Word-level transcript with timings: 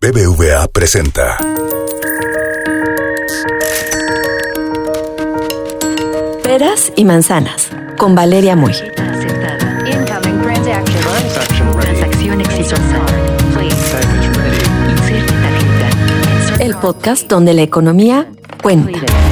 BBVA 0.00 0.68
presenta. 0.68 1.36
Peras 6.44 6.92
y 6.94 7.04
manzanas 7.04 7.68
con 7.96 8.14
Valeria 8.14 8.54
Muy. 8.54 8.74
El 16.60 16.76
podcast 16.76 17.28
donde 17.28 17.54
la 17.54 17.62
economía 17.62 18.30
cuenta. 18.62 19.27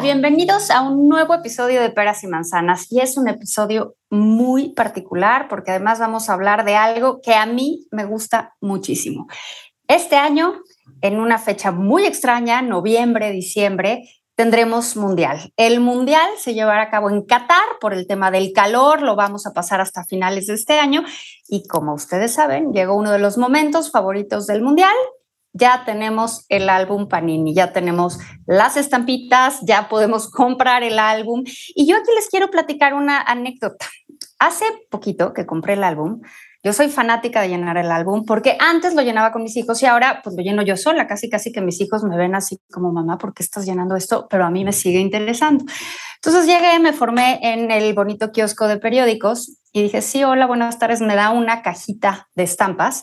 Bienvenidos 0.00 0.70
a 0.70 0.80
un 0.80 1.06
nuevo 1.06 1.34
episodio 1.34 1.82
de 1.82 1.90
Peras 1.90 2.24
y 2.24 2.26
Manzanas. 2.26 2.90
Y 2.90 3.00
es 3.00 3.18
un 3.18 3.28
episodio 3.28 3.94
muy 4.08 4.70
particular 4.70 5.48
porque 5.48 5.70
además 5.70 5.98
vamos 5.98 6.28
a 6.28 6.32
hablar 6.32 6.64
de 6.64 6.76
algo 6.76 7.20
que 7.20 7.34
a 7.34 7.44
mí 7.44 7.86
me 7.90 8.06
gusta 8.06 8.54
muchísimo. 8.62 9.28
Este 9.88 10.16
año, 10.16 10.54
en 11.02 11.20
una 11.20 11.38
fecha 11.38 11.72
muy 11.72 12.06
extraña, 12.06 12.62
noviembre, 12.62 13.32
diciembre, 13.32 14.08
tendremos 14.34 14.96
mundial. 14.96 15.52
El 15.58 15.80
mundial 15.80 16.28
se 16.38 16.54
llevará 16.54 16.84
a 16.84 16.90
cabo 16.90 17.10
en 17.10 17.26
Qatar 17.26 17.78
por 17.78 17.92
el 17.92 18.06
tema 18.06 18.30
del 18.30 18.52
calor, 18.52 19.02
lo 19.02 19.14
vamos 19.14 19.46
a 19.46 19.52
pasar 19.52 19.82
hasta 19.82 20.04
finales 20.04 20.46
de 20.46 20.54
este 20.54 20.78
año 20.78 21.04
y 21.48 21.68
como 21.68 21.92
ustedes 21.92 22.32
saben, 22.32 22.72
llegó 22.72 22.96
uno 22.96 23.12
de 23.12 23.18
los 23.18 23.36
momentos 23.36 23.90
favoritos 23.90 24.46
del 24.46 24.62
mundial. 24.62 24.94
Ya 25.52 25.84
tenemos 25.84 26.46
el 26.48 26.68
álbum 26.68 27.08
Panini, 27.08 27.54
ya 27.54 27.72
tenemos 27.72 28.18
las 28.46 28.76
estampitas, 28.76 29.60
ya 29.62 29.88
podemos 29.88 30.30
comprar 30.30 30.82
el 30.82 30.98
álbum. 30.98 31.42
Y 31.74 31.86
yo 31.86 31.96
aquí 31.96 32.10
les 32.14 32.28
quiero 32.28 32.50
platicar 32.50 32.94
una 32.94 33.20
anécdota. 33.20 33.86
Hace 34.38 34.64
poquito 34.90 35.32
que 35.32 35.46
compré 35.46 35.74
el 35.74 35.84
álbum, 35.84 36.20
yo 36.64 36.72
soy 36.72 36.88
fanática 36.88 37.40
de 37.40 37.48
llenar 37.48 37.76
el 37.76 37.90
álbum 37.90 38.24
porque 38.24 38.56
antes 38.60 38.94
lo 38.94 39.02
llenaba 39.02 39.32
con 39.32 39.42
mis 39.42 39.56
hijos 39.56 39.82
y 39.82 39.86
ahora 39.86 40.20
pues 40.22 40.36
lo 40.36 40.42
lleno 40.42 40.62
yo 40.62 40.76
sola, 40.76 41.08
casi 41.08 41.28
casi 41.28 41.50
que 41.50 41.60
mis 41.60 41.80
hijos 41.80 42.04
me 42.04 42.16
ven 42.16 42.36
así 42.36 42.60
como 42.70 42.92
mamá, 42.92 43.18
¿por 43.18 43.34
qué 43.34 43.42
estás 43.42 43.66
llenando 43.66 43.96
esto? 43.96 44.28
Pero 44.30 44.44
a 44.44 44.50
mí 44.50 44.64
me 44.64 44.72
sigue 44.72 45.00
interesando. 45.00 45.64
Entonces 46.16 46.46
llegué, 46.46 46.78
me 46.78 46.92
formé 46.92 47.40
en 47.42 47.72
el 47.72 47.94
bonito 47.94 48.30
kiosco 48.30 48.68
de 48.68 48.78
periódicos 48.78 49.58
y 49.72 49.82
dije, 49.82 50.02
sí, 50.02 50.22
hola, 50.22 50.46
buenas 50.46 50.78
tardes, 50.78 51.00
me 51.00 51.16
da 51.16 51.30
una 51.30 51.62
cajita 51.62 52.28
de 52.36 52.44
estampas. 52.44 53.02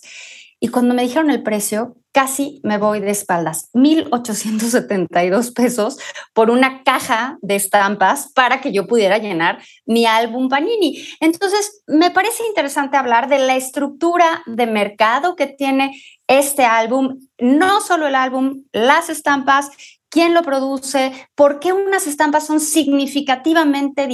Y 0.60 0.68
cuando 0.70 0.94
me 0.94 1.04
dijeron 1.04 1.32
el 1.32 1.42
precio, 1.42 1.96
casi 2.12 2.60
me 2.64 2.78
voy 2.78 3.00
de 3.00 3.12
espaldas. 3.12 3.70
1.872 3.74 5.54
pesos 5.54 6.00
por 6.34 6.50
una 6.50 6.84
caja 6.84 7.38
de 7.42 7.56
estampas 7.56 8.32
para 8.34 8.60
que 8.62 8.72
yo 8.72 8.88
pudiera 8.88 9.18
llenar 9.18 9.62
mi 9.86 10.06
álbum 10.06 10.50
Panini. 10.50 11.08
Entonces, 11.20 11.82
me 11.88 12.12
parece 12.12 12.46
interesante 12.48 12.98
hablar 12.98 13.30
de 13.30 13.40
la 13.40 13.56
estructura 13.56 14.44
de 14.46 14.66
mercado 14.66 15.36
que 15.36 15.48
tiene 15.48 16.02
este 16.28 16.66
álbum, 16.66 17.20
no 17.38 17.82
solo 17.82 18.08
el 18.08 18.16
álbum, 18.16 18.64
las 18.72 19.10
estampas 19.10 19.72
quién 20.10 20.34
lo 20.34 20.42
produce, 20.42 21.14
por 21.36 21.60
qué 21.60 21.72
unas 21.72 22.08
estampas 22.08 22.46
son 22.46 22.60
significativamente 22.60 24.08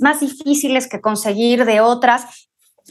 más 0.00 0.20
difíciles 0.20 0.88
que 0.88 1.00
conseguir 1.00 1.64
de 1.64 1.80
otras 1.80 2.48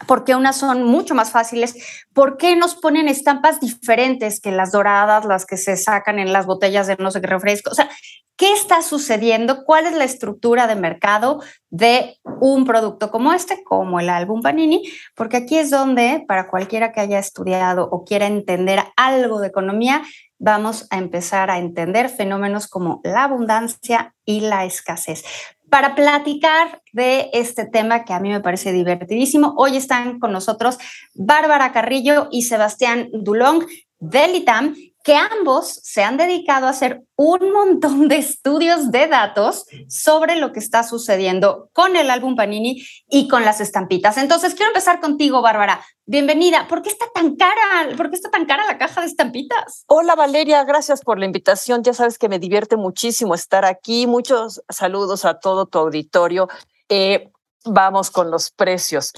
¿Por 0.07 0.23
qué 0.23 0.35
unas 0.35 0.55
son 0.55 0.83
mucho 0.83 1.16
más 1.16 1.31
fáciles? 1.31 1.75
¿Por 2.13 2.38
qué 2.38 2.55
nos 2.55 2.75
ponen 2.75 3.07
estampas 3.07 3.59
diferentes 3.59 4.39
que 4.39 4.52
las 4.52 4.71
doradas, 4.71 5.25
las 5.25 5.45
que 5.45 5.57
se 5.57 5.77
sacan 5.77 6.19
en 6.19 6.33
las 6.33 6.45
botellas 6.45 6.88
de 6.88 6.97
no 6.97 7.11
sé 7.11 7.21
qué 7.21 7.27
refresco? 7.27 7.71
O 7.71 7.75
sea, 7.75 7.89
¿qué 8.35 8.53
está 8.53 8.81
sucediendo? 8.81 9.63
¿Cuál 9.63 9.85
es 9.85 9.94
la 9.94 10.03
estructura 10.03 10.67
de 10.67 10.75
mercado 10.75 11.41
de 11.69 12.17
un 12.39 12.66
producto 12.66 13.11
como 13.11 13.33
este, 13.33 13.63
como 13.63 13.99
el 13.99 14.09
álbum 14.09 14.41
Panini? 14.41 14.83
Porque 15.16 15.38
aquí 15.38 15.57
es 15.57 15.69
donde, 15.69 16.23
para 16.28 16.50
cualquiera 16.50 16.91
que 16.91 17.01
haya 17.01 17.19
estudiado 17.19 17.88
o 17.91 18.03
quiera 18.03 18.28
entender 18.28 18.83
algo 18.95 19.39
de 19.39 19.47
economía, 19.47 20.01
vamos 20.39 20.88
a 20.89 20.97
empezar 20.97 21.51
a 21.51 21.59
entender 21.59 22.09
fenómenos 22.09 22.68
como 22.68 23.00
la 23.03 23.25
abundancia 23.25 24.16
y 24.25 24.41
la 24.41 24.66
escasez 24.66 25.23
para 25.71 25.95
platicar 25.95 26.81
de 26.91 27.29
este 27.31 27.65
tema 27.65 28.03
que 28.03 28.11
a 28.11 28.19
mí 28.19 28.27
me 28.27 28.41
parece 28.41 28.73
divertidísimo. 28.73 29.55
Hoy 29.57 29.77
están 29.77 30.19
con 30.19 30.33
nosotros 30.33 30.77
Bárbara 31.15 31.71
Carrillo 31.71 32.27
y 32.29 32.43
Sebastián 32.43 33.07
Dulong 33.13 33.63
del 33.97 34.35
ITAM, 34.35 34.75
que 35.03 35.16
ambos 35.16 35.67
se 35.84 36.03
han 36.03 36.17
dedicado 36.17 36.67
a 36.67 36.72
hacer 36.72 37.03
un 37.16 37.51
montón 37.51 38.07
de 38.07 38.17
estudios 38.17 38.91
de 38.91 39.07
datos 39.07 39.66
sobre 39.88 40.35
lo 40.35 40.51
que 40.51 40.59
está 40.59 40.84
sucediendo 40.84 41.69
con 41.73 41.95
el 41.95 42.09
álbum 42.09 42.35
Panini 42.35 42.85
y 43.09 43.28
con 43.28 43.44
las 43.44 43.62
estampitas. 43.62 44.17
Entonces, 44.17 44.53
quiero 44.53 44.69
empezar 44.69 45.00
contigo, 45.00 45.41
Bárbara. 45.41 45.84
Bienvenida. 46.06 46.67
¿Por 46.67 46.81
qué 46.81 46.89
está 46.89 47.06
tan 47.13 47.35
cara? 47.35 47.95
¿Por 47.95 48.09
qué 48.09 48.16
está 48.16 48.29
tan 48.29 48.45
cara 48.45 48.66
la 48.66 48.78
caja 48.78 49.01
de 49.01 49.07
estampitas? 49.07 49.84
Hola 49.88 50.16
Valeria, 50.16 50.63
gracias 50.63 51.01
por 51.01 51.18
la 51.18 51.25
invitación. 51.25 51.83
Ya 51.83 51.94
sabes 51.94 52.18
que 52.18 52.29
me 52.29 52.39
divierte 52.39 52.75
muchísimo 52.75 53.33
estar 53.33 53.66
aquí. 53.66 54.07
Muchos 54.07 54.62
saludos 54.69 55.25
a 55.25 55.39
todo 55.39 55.66
tu 55.66 55.79
auditorio. 55.79 56.50
Eh, 56.89 57.31
vamos 57.66 58.12
con 58.12 58.29
los 58.29 58.51
precios. 58.51 59.13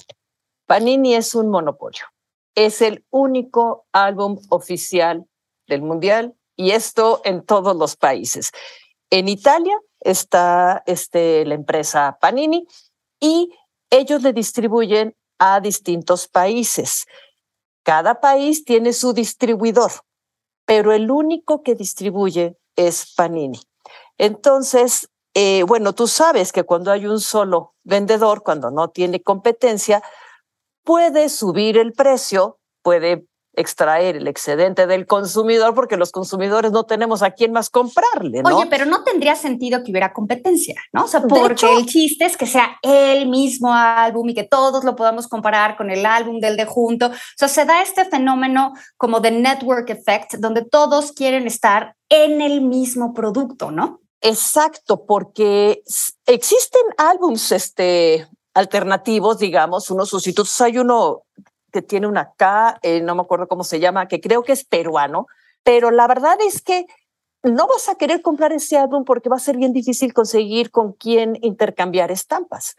Panini 0.65 1.15
es 1.15 1.35
un 1.35 1.49
monopolio. 1.49 2.05
Es 2.55 2.81
el 2.81 3.03
único 3.09 3.87
álbum 3.91 4.39
oficial 4.49 5.25
del 5.67 5.81
Mundial 5.81 6.35
y 6.55 6.71
esto 6.71 7.21
en 7.23 7.43
todos 7.43 7.75
los 7.75 7.95
países. 7.95 8.51
En 9.09 9.27
Italia 9.27 9.77
está 9.99 10.83
este, 10.85 11.45
la 11.45 11.55
empresa 11.55 12.17
Panini 12.19 12.67
y 13.19 13.53
ellos 13.89 14.21
le 14.21 14.33
distribuyen 14.33 15.15
a 15.39 15.59
distintos 15.59 16.27
países. 16.27 17.05
Cada 17.83 18.19
país 18.19 18.63
tiene 18.65 18.93
su 18.93 19.13
distribuidor, 19.13 19.91
pero 20.65 20.93
el 20.93 21.11
único 21.11 21.63
que 21.63 21.75
distribuye 21.75 22.57
es 22.75 23.13
Panini. 23.13 23.59
Entonces, 24.17 25.09
eh, 25.33 25.63
bueno, 25.63 25.93
tú 25.93 26.07
sabes 26.07 26.51
que 26.51 26.63
cuando 26.63 26.91
hay 26.91 27.07
un 27.07 27.19
solo 27.19 27.75
vendedor, 27.83 28.43
cuando 28.43 28.71
no 28.71 28.89
tiene 28.89 29.21
competencia, 29.21 30.03
puede 30.83 31.29
subir 31.29 31.77
el 31.77 31.93
precio, 31.93 32.59
puede 32.81 33.25
extraer 33.55 34.15
el 34.15 34.27
excedente 34.27 34.87
del 34.87 35.05
consumidor 35.05 35.75
porque 35.75 35.97
los 35.97 36.11
consumidores 36.11 36.71
no 36.71 36.85
tenemos 36.85 37.21
a 37.21 37.31
quién 37.31 37.51
más 37.51 37.69
comprarle, 37.69 38.41
¿no? 38.41 38.57
Oye, 38.57 38.67
pero 38.69 38.85
no 38.85 39.03
tendría 39.03 39.35
sentido 39.35 39.83
que 39.83 39.91
hubiera 39.91 40.13
competencia, 40.13 40.81
¿no? 40.91 41.05
O 41.05 41.07
sea, 41.07 41.21
porque 41.21 41.65
el 41.77 41.85
chiste 41.85 42.25
es 42.25 42.37
que 42.37 42.45
sea 42.45 42.77
el 42.81 43.27
mismo 43.27 43.73
álbum 43.73 44.29
y 44.29 44.33
que 44.33 44.43
todos 44.43 44.83
lo 44.83 44.95
podamos 44.95 45.27
comparar 45.27 45.77
con 45.77 45.91
el 45.91 46.05
álbum 46.05 46.39
del 46.39 46.57
de 46.57 46.65
junto. 46.65 47.07
O 47.07 47.11
sea, 47.37 47.47
se 47.47 47.65
da 47.65 47.81
este 47.81 48.05
fenómeno 48.05 48.73
como 48.97 49.19
de 49.19 49.31
network 49.31 49.89
effect, 49.89 50.35
donde 50.35 50.63
todos 50.63 51.11
quieren 51.11 51.47
estar 51.47 51.95
en 52.09 52.41
el 52.41 52.61
mismo 52.61 53.13
producto, 53.13 53.71
¿no? 53.71 54.01
Exacto, 54.21 55.05
porque 55.05 55.83
existen 56.25 56.81
álbums 56.97 57.51
este, 57.51 58.25
alternativos, 58.53 59.37
digamos, 59.39 59.91
unos 59.91 60.09
sustitutos. 60.09 60.61
Hay 60.61 60.77
uno 60.77 61.22
que 61.73 61.81
tiene 61.81 62.07
una 62.07 62.33
K, 62.37 62.79
eh, 62.83 63.01
no 63.01 63.15
me 63.15 63.23
acuerdo 63.23 63.47
cómo 63.47 63.63
se 63.63 63.79
llama, 63.79 64.07
que 64.07 64.21
creo 64.21 64.43
que 64.43 64.53
es 64.53 64.63
peruano, 64.63 65.27
pero 65.63 65.91
la 65.91 66.07
verdad 66.07 66.37
es 66.47 66.61
que 66.61 66.85
no 67.41 67.67
vas 67.67 67.89
a 67.89 67.95
querer 67.95 68.21
comprar 68.21 68.53
ese 68.53 68.77
álbum 68.77 69.03
porque 69.03 69.27
va 69.27 69.35
a 69.35 69.39
ser 69.39 69.57
bien 69.57 69.73
difícil 69.73 70.13
conseguir 70.13 70.71
con 70.71 70.93
quién 70.93 71.37
intercambiar 71.41 72.11
estampas. 72.11 72.75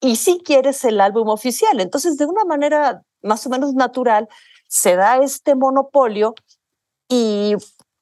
Y 0.00 0.16
si 0.16 0.40
quieres 0.40 0.84
el 0.84 1.00
álbum 1.00 1.28
oficial, 1.28 1.80
entonces 1.80 2.16
de 2.16 2.26
una 2.26 2.44
manera 2.44 3.02
más 3.22 3.46
o 3.46 3.50
menos 3.50 3.74
natural 3.74 4.28
se 4.68 4.96
da 4.96 5.18
este 5.18 5.54
monopolio 5.54 6.34
y, 7.08 7.54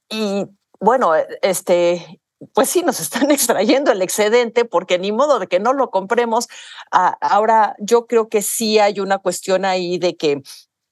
y 0.08 0.46
bueno, 0.78 1.12
este, 1.42 2.20
pues 2.52 2.68
sí, 2.68 2.82
nos 2.82 3.00
están 3.00 3.30
extrayendo 3.30 3.92
el 3.92 4.02
excedente 4.02 4.64
porque 4.64 4.98
ni 4.98 5.12
modo 5.12 5.38
de 5.38 5.46
que 5.46 5.60
no 5.60 5.72
lo 5.72 5.90
compremos. 5.90 6.48
Ah, 6.92 7.16
ahora, 7.20 7.76
yo 7.78 8.06
creo 8.06 8.28
que 8.28 8.42
sí 8.42 8.78
hay 8.78 9.00
una 9.00 9.18
cuestión 9.18 9.64
ahí 9.64 9.98
de 9.98 10.16
que 10.16 10.42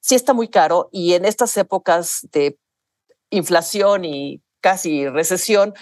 sí 0.00 0.14
está 0.14 0.34
muy 0.34 0.48
caro 0.48 0.88
y 0.92 1.14
en 1.14 1.24
estas 1.24 1.56
épocas 1.56 2.26
de 2.32 2.58
inflación 3.30 4.04
y 4.04 4.42
casi 4.60 5.08
recesión, 5.08 5.74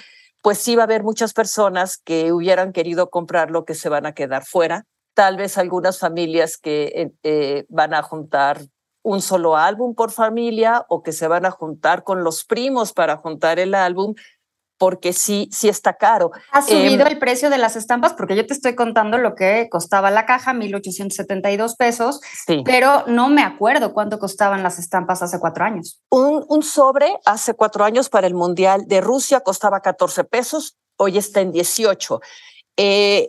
pues 0.43 0.59
sí 0.59 0.75
va 0.75 0.82
a 0.82 0.85
haber 0.85 1.05
muchas 1.05 1.32
personas 1.32 1.99
que 1.99 2.32
hubieran 2.32 2.73
querido 2.73 3.11
comprarlo 3.11 3.65
que 3.65 3.75
se 3.75 3.88
van 3.88 4.06
a 4.06 4.15
quedar 4.15 4.44
fuera. 4.44 4.85
Tal 5.15 5.37
vez 5.37 5.58
algunas 5.58 5.99
familias 5.99 6.56
que 6.56 6.85
eh, 6.94 7.12
eh, 7.23 7.67
van 7.69 7.94
a 7.94 8.03
juntar 8.03 8.61
un 9.03 9.20
solo 9.20 9.56
álbum 9.56 9.94
por 9.94 10.11
familia 10.11 10.85
o 10.88 11.03
que 11.03 11.12
se 11.12 11.29
van 11.29 11.44
a 11.44 11.50
juntar 11.50 12.03
con 12.03 12.25
los 12.25 12.44
primos 12.44 12.93
para 12.93 13.17
juntar 13.17 13.58
el 13.58 13.75
álbum 13.75 14.15
porque 14.82 15.12
sí, 15.12 15.49
sí 15.52 15.69
está 15.69 15.93
caro. 15.93 16.32
¿Ha 16.50 16.61
subido 16.61 17.06
el 17.06 17.20
precio 17.20 17.50
de 17.50 17.58
las 17.58 17.76
estampas? 17.76 18.14
Porque 18.14 18.34
yo 18.34 18.44
te 18.44 18.52
estoy 18.52 18.75
contando 18.75 19.17
lo 19.17 19.37
que 19.37 19.69
costaba 19.70 20.11
la 20.11 20.26
caja, 20.26 20.55
1.872 20.55 21.76
pesos, 21.76 22.20
sí. 22.49 22.62
pero 22.64 23.05
no 23.06 23.29
me 23.29 23.44
acuerdo 23.44 23.93
cuánto 23.93 24.19
costaban 24.19 24.64
las 24.64 24.81
estampas 24.81 25.23
hace 25.23 25.38
cuatro 25.38 25.64
años. 25.64 26.02
Un, 26.11 26.44
un 26.49 26.64
sobre 26.64 27.17
hace 27.25 27.55
cuatro 27.55 27.84
años 27.84 28.08
para 28.08 28.26
el 28.26 28.34
Mundial 28.34 28.88
de 28.88 29.00
Rusia 29.00 29.38
costaba 29.38 29.79
14 29.79 30.25
pesos 30.25 30.76
hoy 30.96 31.17
está 31.17 31.43
en 31.43 31.52
18. 31.52 32.20
Eh, 32.76 33.29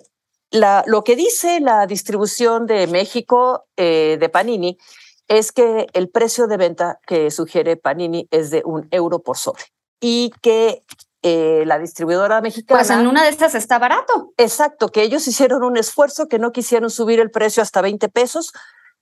la, 0.49 0.83
lo 0.87 1.03
que 1.03 1.15
dice 1.15 1.59
la 1.59 1.85
distribución 1.85 2.65
de 2.65 2.87
México 2.87 3.65
eh, 3.77 4.17
de 4.19 4.29
Panini 4.29 4.79
es 5.27 5.51
que 5.51 5.85
el 5.93 6.09
precio 6.09 6.47
de 6.47 6.57
venta 6.57 6.99
que 7.05 7.29
sugiere 7.29 7.77
Panini 7.77 8.27
es 8.31 8.49
de 8.49 8.63
un 8.65 8.87
euro 8.89 9.19
por 9.19 9.37
sobre 9.37 9.65
y 10.03 10.31
que 10.41 10.83
eh, 11.23 11.63
la 11.65 11.79
distribuidora 11.79 12.41
mexicana. 12.41 12.79
Pues 12.79 12.89
en 12.89 13.07
una 13.07 13.23
de 13.23 13.29
estas 13.29 13.55
está 13.55 13.79
barato. 13.79 14.33
Exacto, 14.37 14.89
que 14.89 15.03
ellos 15.03 15.25
hicieron 15.27 15.63
un 15.63 15.77
esfuerzo, 15.77 16.27
que 16.27 16.37
no 16.37 16.51
quisieron 16.51 16.89
subir 16.89 17.21
el 17.21 17.31
precio 17.31 17.63
hasta 17.63 17.81
20 17.81 18.09
pesos 18.09 18.51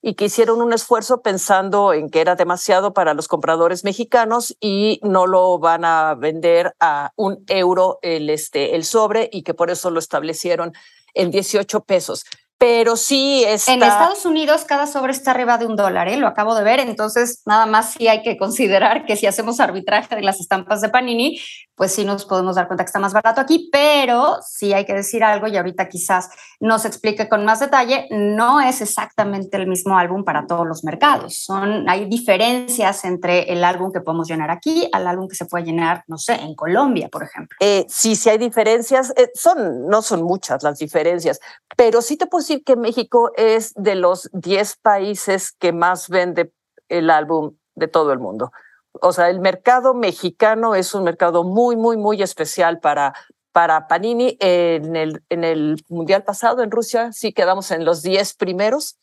y 0.04 0.14
que 0.14 0.26
hicieron 0.26 0.62
un 0.62 0.72
esfuerzo 0.72 1.22
pensando 1.22 1.94
en 1.94 2.10
que 2.10 2.22
era 2.22 2.36
demasiado 2.36 2.94
para 2.94 3.16
los 3.16 3.28
compradores 3.28 3.84
mexicanos 3.84 4.56
y 4.60 5.00
no 5.04 5.26
lo 5.26 5.58
van 5.58 5.84
a 5.84 6.16
vender 6.16 6.76
a 6.80 7.12
un 7.16 7.44
euro 7.48 7.98
el, 8.04 8.30
este, 8.30 8.76
el 8.76 8.86
sobre 8.86 9.30
y 9.32 9.44
que 9.44 9.54
por 9.54 9.72
eso 9.72 9.90
lo 9.90 10.00
establecieron 10.00 10.74
en 11.14 11.32
18 11.32 11.86
pesos 11.86 12.26
pero 12.62 12.96
sí 12.96 13.44
está... 13.44 13.74
En 13.74 13.82
Estados 13.82 14.24
Unidos 14.24 14.66
cada 14.66 14.86
sobre 14.86 15.14
está 15.14 15.32
arriba 15.32 15.58
de 15.58 15.66
un 15.66 15.76
dólar, 15.76 16.08
¿eh? 16.08 16.18
lo 16.18 16.28
acabo 16.28 16.54
de 16.54 16.64
ver, 16.64 16.80
entonces 16.80 17.42
nada 17.48 17.66
más 17.66 17.94
sí 17.94 18.08
hay 18.08 18.22
que 18.22 18.38
considerar 18.38 19.08
que 19.08 19.16
si 19.16 19.26
hacemos 19.26 19.60
arbitraje 19.60 20.16
de 20.16 20.22
las 20.22 20.40
estampas 20.40 20.80
de 20.80 20.90
Panini, 20.90 21.42
pues 21.82 21.94
sí 21.94 22.06
nos 22.06 22.26
podemos 22.26 22.58
dar 22.58 22.68
cuenta 22.68 22.84
que 22.84 22.90
está 22.90 23.00
más 23.00 23.12
barato 23.12 23.42
aquí, 23.42 23.68
pero 23.72 24.38
sí 24.48 24.72
hay 24.72 24.86
que 24.86 24.94
decir 24.94 25.24
algo 25.24 25.48
y 25.48 25.58
ahorita 25.58 25.90
quizás 25.90 26.30
nos 26.60 26.86
explique 26.86 27.28
con 27.28 27.44
más 27.44 27.60
detalle, 27.60 28.08
no 28.12 28.62
es 28.62 28.82
exactamente 28.82 29.58
el 29.58 29.66
mismo 29.66 29.98
álbum 29.98 30.24
para 30.24 30.46
todos 30.46 30.68
los 30.68 30.84
mercados, 30.84 31.40
son, 31.40 31.90
hay 31.90 32.06
diferencias 32.06 33.04
entre 33.04 33.52
el 33.52 33.64
álbum 33.64 33.92
que 33.92 34.00
podemos 34.00 34.28
llenar 34.28 34.52
aquí 34.52 34.88
al 34.92 35.08
álbum 35.08 35.28
que 35.28 35.34
se 35.34 35.46
puede 35.46 35.64
llenar, 35.64 36.04
no 36.06 36.20
sé, 36.20 36.36
en 36.36 36.54
Colombia, 36.54 37.10
por 37.10 37.24
ejemplo. 37.24 37.58
Eh, 37.60 37.88
sí, 37.90 38.16
sí 38.16 38.30
hay 38.30 38.38
diferencias, 38.38 39.12
eh, 39.18 39.32
son, 39.34 39.88
no 39.88 40.04
son 40.04 40.22
muchas 40.22 40.62
las 40.62 40.78
diferencias, 40.78 41.40
pero 41.76 42.04
sí 42.04 42.16
te 42.16 42.28
puedo 42.28 42.46
que 42.64 42.76
México 42.76 43.32
es 43.36 43.74
de 43.74 43.96
los 43.96 44.30
10 44.34 44.76
países 44.84 45.52
que 45.54 45.74
más 45.74 46.10
vende 46.10 46.54
el 46.90 47.10
álbum 47.10 47.56
de 47.74 47.88
todo 47.88 48.14
el 48.14 48.20
mundo. 48.20 48.52
O 48.94 49.14
sea, 49.14 49.30
el 49.30 49.40
mercado 49.40 49.94
mexicano 49.94 50.76
es 50.76 50.94
un 50.94 51.04
mercado 51.04 51.44
muy, 51.44 51.76
muy, 51.76 51.98
muy 51.98 52.22
especial 52.22 52.80
para, 52.80 53.14
para 53.52 53.88
Panini. 53.88 54.38
En 54.40 54.96
el, 54.96 55.24
en 55.30 55.44
el 55.44 55.84
Mundial 55.90 56.24
pasado 56.24 56.64
en 56.64 56.72
Rusia 56.72 57.12
sí 57.14 57.34
quedamos 57.34 57.72
en 57.72 57.86
los 57.86 58.02
10 58.02 58.34
primeros. 58.36 58.98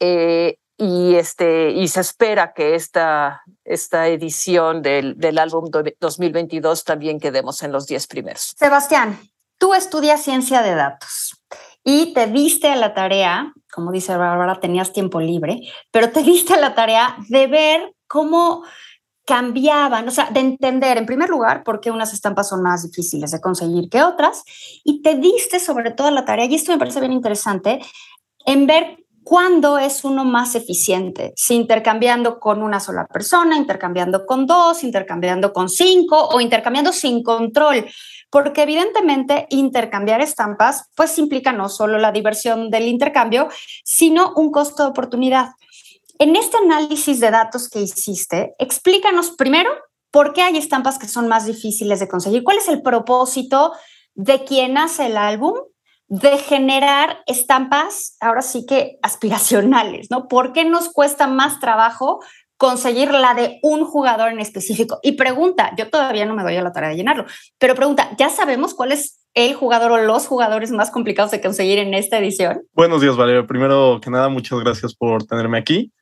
Eh, 0.00 0.58
y, 0.76 1.14
este, 1.14 1.70
y 1.70 1.86
se 1.88 2.00
espera 2.00 2.52
que 2.52 2.74
esta, 2.74 3.42
esta 3.64 4.08
edición 4.08 4.82
del, 4.82 5.16
del 5.18 5.38
álbum 5.38 5.70
2022 5.70 6.84
también 6.84 7.20
quedemos 7.20 7.62
en 7.62 7.70
los 7.70 7.86
10 7.86 8.06
primeros. 8.08 8.54
Sebastián, 8.58 9.18
tú 9.58 9.72
estudias 9.72 10.22
ciencia 10.22 10.62
de 10.62 10.74
datos 10.74 11.40
y 11.84 12.12
te 12.12 12.26
diste 12.26 12.70
a 12.70 12.76
la 12.76 12.92
tarea, 12.92 13.52
como 13.72 13.92
dice 13.92 14.16
Bárbara, 14.16 14.58
tenías 14.58 14.92
tiempo 14.92 15.20
libre, 15.20 15.60
pero 15.92 16.10
te 16.10 16.22
diste 16.22 16.54
a 16.54 16.58
la 16.58 16.74
tarea 16.74 17.16
de 17.28 17.46
ver 17.46 17.94
cómo 18.08 18.64
cambiaban, 19.26 20.06
o 20.06 20.10
sea, 20.10 20.30
de 20.30 20.40
entender 20.40 20.98
en 20.98 21.06
primer 21.06 21.30
lugar 21.30 21.64
por 21.64 21.80
qué 21.80 21.90
unas 21.90 22.12
estampas 22.12 22.48
son 22.48 22.62
más 22.62 22.82
difíciles 22.82 23.30
de 23.30 23.40
conseguir 23.40 23.88
que 23.88 24.02
otras, 24.02 24.44
y 24.84 25.02
te 25.02 25.14
diste 25.14 25.60
sobre 25.60 25.92
todo 25.92 26.10
la 26.10 26.24
tarea, 26.24 26.44
y 26.46 26.54
esto 26.54 26.72
me 26.72 26.78
parece 26.78 27.00
bien 27.00 27.12
interesante, 27.12 27.80
en 28.46 28.66
ver 28.66 28.98
cuándo 29.22 29.78
es 29.78 30.04
uno 30.04 30.24
más 30.26 30.54
eficiente, 30.54 31.32
si 31.36 31.54
intercambiando 31.54 32.38
con 32.38 32.62
una 32.62 32.78
sola 32.80 33.06
persona, 33.06 33.56
intercambiando 33.56 34.26
con 34.26 34.46
dos, 34.46 34.84
intercambiando 34.84 35.52
con 35.52 35.70
cinco 35.70 36.28
o 36.28 36.40
intercambiando 36.40 36.92
sin 36.92 37.22
control 37.22 37.86
porque 38.34 38.64
evidentemente 38.64 39.46
intercambiar 39.50 40.20
estampas 40.20 40.90
pues 40.96 41.18
implica 41.18 41.52
no 41.52 41.68
solo 41.68 41.98
la 41.98 42.10
diversión 42.10 42.68
del 42.68 42.88
intercambio, 42.88 43.48
sino 43.84 44.32
un 44.34 44.50
costo 44.50 44.82
de 44.82 44.88
oportunidad. 44.88 45.50
En 46.18 46.36
este 46.36 46.56
análisis 46.56 47.20
de 47.20 47.30
datos 47.30 47.68
que 47.68 47.80
hiciste, 47.80 48.54
explícanos 48.58 49.32
primero 49.32 49.70
por 50.10 50.32
qué 50.32 50.42
hay 50.42 50.56
estampas 50.56 50.98
que 50.98 51.08
son 51.08 51.26
más 51.26 51.46
difíciles 51.46 51.98
de 51.98 52.08
conseguir, 52.08 52.44
cuál 52.44 52.58
es 52.58 52.68
el 52.68 52.82
propósito 52.82 53.72
de 54.14 54.44
quien 54.44 54.78
hace 54.78 55.06
el 55.06 55.16
álbum 55.16 55.54
de 56.06 56.38
generar 56.38 57.22
estampas, 57.26 58.16
ahora 58.20 58.42
sí 58.42 58.64
que 58.66 58.98
aspiracionales, 59.02 60.08
¿no? 60.10 60.28
¿Por 60.28 60.52
qué 60.52 60.64
nos 60.64 60.88
cuesta 60.88 61.26
más 61.26 61.58
trabajo 61.58 62.20
conseguir 62.56 63.10
la 63.10 63.34
de 63.34 63.58
un 63.62 63.84
jugador 63.84 64.30
en 64.30 64.38
específico. 64.38 64.98
Y 65.02 65.12
pregunta, 65.12 65.72
yo 65.76 65.90
todavía 65.90 66.24
no 66.24 66.34
me 66.34 66.42
doy 66.42 66.56
a 66.56 66.62
la 66.62 66.72
tarea 66.72 66.90
de 66.90 66.96
llenarlo, 66.96 67.24
pero 67.58 67.74
pregunta, 67.74 68.10
¿ya 68.16 68.30
sabemos 68.30 68.74
cuál 68.74 68.92
es 68.92 69.20
el 69.34 69.54
jugador 69.54 69.92
o 69.92 69.98
los 69.98 70.26
jugadores 70.26 70.70
más 70.70 70.90
complicados 70.90 71.32
de 71.32 71.40
conseguir 71.40 71.78
en 71.78 71.94
esta 71.94 72.18
edición? 72.18 72.62
Buenos 72.72 73.00
días, 73.02 73.16
Valeria. 73.16 73.46
Primero 73.46 74.00
que 74.00 74.10
nada, 74.10 74.28
muchas 74.28 74.60
gracias 74.60 74.94
por 74.94 75.24
tenerme 75.24 75.58
aquí. 75.58 75.92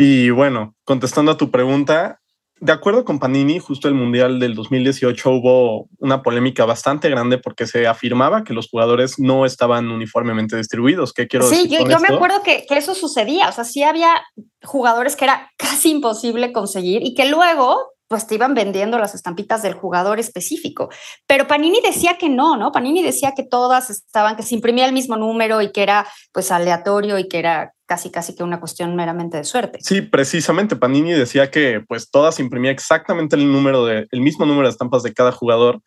Y 0.00 0.30
bueno, 0.30 0.76
contestando 0.84 1.32
a 1.32 1.36
tu 1.36 1.50
pregunta, 1.50 2.20
de 2.60 2.72
acuerdo 2.72 3.04
con 3.04 3.18
Panini, 3.18 3.58
justo 3.58 3.88
el 3.88 3.94
Mundial 3.94 4.38
del 4.38 4.54
2018 4.54 5.30
hubo 5.30 5.88
una 5.98 6.22
polémica 6.22 6.64
bastante 6.64 7.10
grande 7.10 7.38
porque 7.38 7.66
se 7.66 7.88
afirmaba 7.88 8.44
que 8.44 8.54
los 8.54 8.68
jugadores 8.70 9.18
no 9.18 9.44
estaban 9.44 9.90
uniformemente 9.90 10.56
distribuidos. 10.56 11.12
¿Qué 11.12 11.26
quiero 11.26 11.48
sí, 11.48 11.64
decir? 11.64 11.78
Sí, 11.78 11.84
yo, 11.90 11.98
me 11.98 12.14
acuerdo 12.14 12.44
que, 12.44 12.64
que, 12.64 12.76
eso 12.76 12.94
sucedía. 12.94 13.48
O 13.48 13.52
sea, 13.52 13.64
sí 13.64 13.82
había 13.82 14.22
jugadores 14.62 15.16
que 15.16 15.24
era 15.24 15.50
casi 15.56 15.90
imposible 15.90 16.52
conseguir 16.52 17.02
y 17.04 17.14
que 17.14 17.28
luego 17.28 17.92
pues 18.06 18.26
te 18.26 18.36
iban 18.36 18.54
vendiendo 18.54 18.98
las 18.98 19.14
estampitas 19.14 19.62
del 19.62 19.74
jugador 19.74 20.18
específico. 20.18 20.88
Pero 21.26 21.46
Panini 21.46 21.80
decía 21.82 22.16
que 22.18 22.28
no, 22.28 22.56
¿no? 22.56 22.72
Panini 22.72 23.02
decía 23.02 23.34
que 23.36 23.42
todas 23.42 23.90
estaban, 23.90 24.36
que 24.36 24.42
se 24.42 24.54
imprimía 24.54 24.86
el 24.86 24.94
mismo 24.94 25.16
número 25.16 25.60
y 25.60 25.72
que 25.72 25.82
era 25.82 26.06
pues 26.32 26.50
aleatorio 26.50 27.18
y 27.18 27.28
que 27.28 27.38
era 27.40 27.74
casi 27.88 28.10
casi 28.10 28.36
que 28.36 28.44
una 28.44 28.60
cuestión 28.60 28.94
meramente 28.94 29.38
de 29.38 29.44
suerte. 29.44 29.78
Sí, 29.80 30.02
precisamente 30.02 30.76
Panini 30.76 31.12
decía 31.12 31.50
que 31.50 31.80
pues 31.88 32.10
todas 32.10 32.38
imprimía 32.38 32.70
exactamente 32.70 33.34
el 33.34 33.50
número 33.50 33.86
de 33.86 34.06
el 34.10 34.20
mismo 34.20 34.44
número 34.44 34.68
de 34.68 34.72
estampas 34.72 35.02
de 35.02 35.14
cada 35.14 35.32
jugador, 35.32 35.80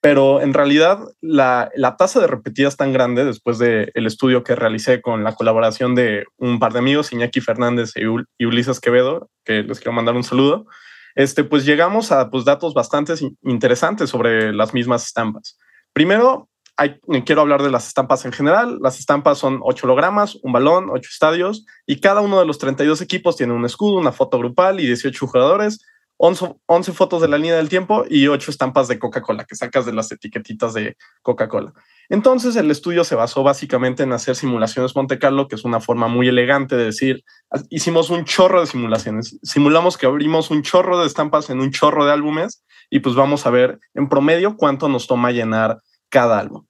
pero 0.00 0.40
en 0.40 0.54
realidad 0.54 0.98
la, 1.20 1.70
la 1.76 1.96
tasa 1.96 2.20
de 2.20 2.26
repetidas 2.26 2.78
tan 2.78 2.94
grande 2.94 3.26
después 3.26 3.58
del 3.58 3.92
el 3.94 4.06
estudio 4.06 4.42
que 4.42 4.56
realicé 4.56 5.02
con 5.02 5.24
la 5.24 5.34
colaboración 5.34 5.94
de 5.94 6.24
un 6.38 6.58
par 6.58 6.72
de 6.72 6.78
amigos, 6.78 7.12
Iñaki 7.12 7.42
Fernández 7.42 7.92
y 7.96 8.44
Ulises 8.46 8.80
Quevedo, 8.80 9.28
que 9.44 9.62
les 9.62 9.78
quiero 9.78 9.92
mandar 9.92 10.16
un 10.16 10.24
saludo, 10.24 10.66
este, 11.14 11.44
pues 11.44 11.66
llegamos 11.66 12.12
a 12.12 12.30
pues, 12.30 12.46
datos 12.46 12.72
bastante 12.72 13.12
interesantes 13.42 14.08
sobre 14.08 14.54
las 14.54 14.72
mismas 14.72 15.04
estampas. 15.04 15.58
Primero, 15.92 16.48
hay, 16.82 16.98
quiero 17.24 17.42
hablar 17.42 17.62
de 17.62 17.70
las 17.70 17.86
estampas 17.86 18.24
en 18.24 18.32
general. 18.32 18.78
Las 18.80 18.98
estampas 18.98 19.38
son 19.38 19.60
ocho 19.62 19.86
hologramas, 19.86 20.36
un 20.42 20.52
balón, 20.52 20.90
ocho 20.90 21.08
estadios, 21.12 21.64
y 21.86 22.00
cada 22.00 22.20
uno 22.20 22.40
de 22.40 22.46
los 22.46 22.58
32 22.58 23.00
equipos 23.00 23.36
tiene 23.36 23.52
un 23.52 23.64
escudo, 23.64 23.98
una 23.98 24.12
foto 24.12 24.38
grupal 24.38 24.80
y 24.80 24.86
18 24.86 25.26
jugadores, 25.26 25.80
11, 26.16 26.92
fotos 26.92 27.20
de 27.20 27.28
la 27.28 27.36
línea 27.36 27.56
del 27.56 27.68
tiempo 27.68 28.04
y 28.08 28.28
8 28.28 28.50
estampas 28.52 28.86
de 28.86 28.98
Coca-Cola 28.98 29.44
que 29.44 29.56
sacas 29.56 29.86
de 29.86 29.92
las 29.92 30.12
etiquetitas 30.12 30.72
de 30.72 30.96
Coca-Cola. 31.22 31.72
Entonces 32.08 32.54
el 32.54 32.70
estudio 32.70 33.02
se 33.02 33.16
basó 33.16 33.42
básicamente 33.42 34.04
en 34.04 34.12
hacer 34.12 34.36
simulaciones 34.36 34.94
Monte 34.94 35.18
Carlo, 35.18 35.48
que 35.48 35.56
es 35.56 35.64
una 35.64 35.80
forma 35.80 36.06
muy 36.06 36.28
elegante 36.28 36.76
de 36.76 36.84
decir, 36.84 37.24
hicimos 37.70 38.10
un 38.10 38.24
chorro 38.24 38.60
de 38.60 38.66
simulaciones, 38.66 39.38
simulamos 39.42 39.96
que 39.96 40.06
abrimos 40.06 40.50
un 40.50 40.62
chorro 40.62 41.00
de 41.00 41.06
estampas 41.06 41.50
en 41.50 41.60
un 41.60 41.72
chorro 41.72 42.04
de 42.04 42.12
álbumes 42.12 42.64
y 42.88 43.00
pues 43.00 43.16
vamos 43.16 43.46
a 43.46 43.50
ver 43.50 43.80
en 43.94 44.08
promedio 44.08 44.56
cuánto 44.56 44.88
nos 44.88 45.06
toma 45.06 45.32
llenar 45.32 45.80
cada 46.08 46.38
álbum. 46.38 46.64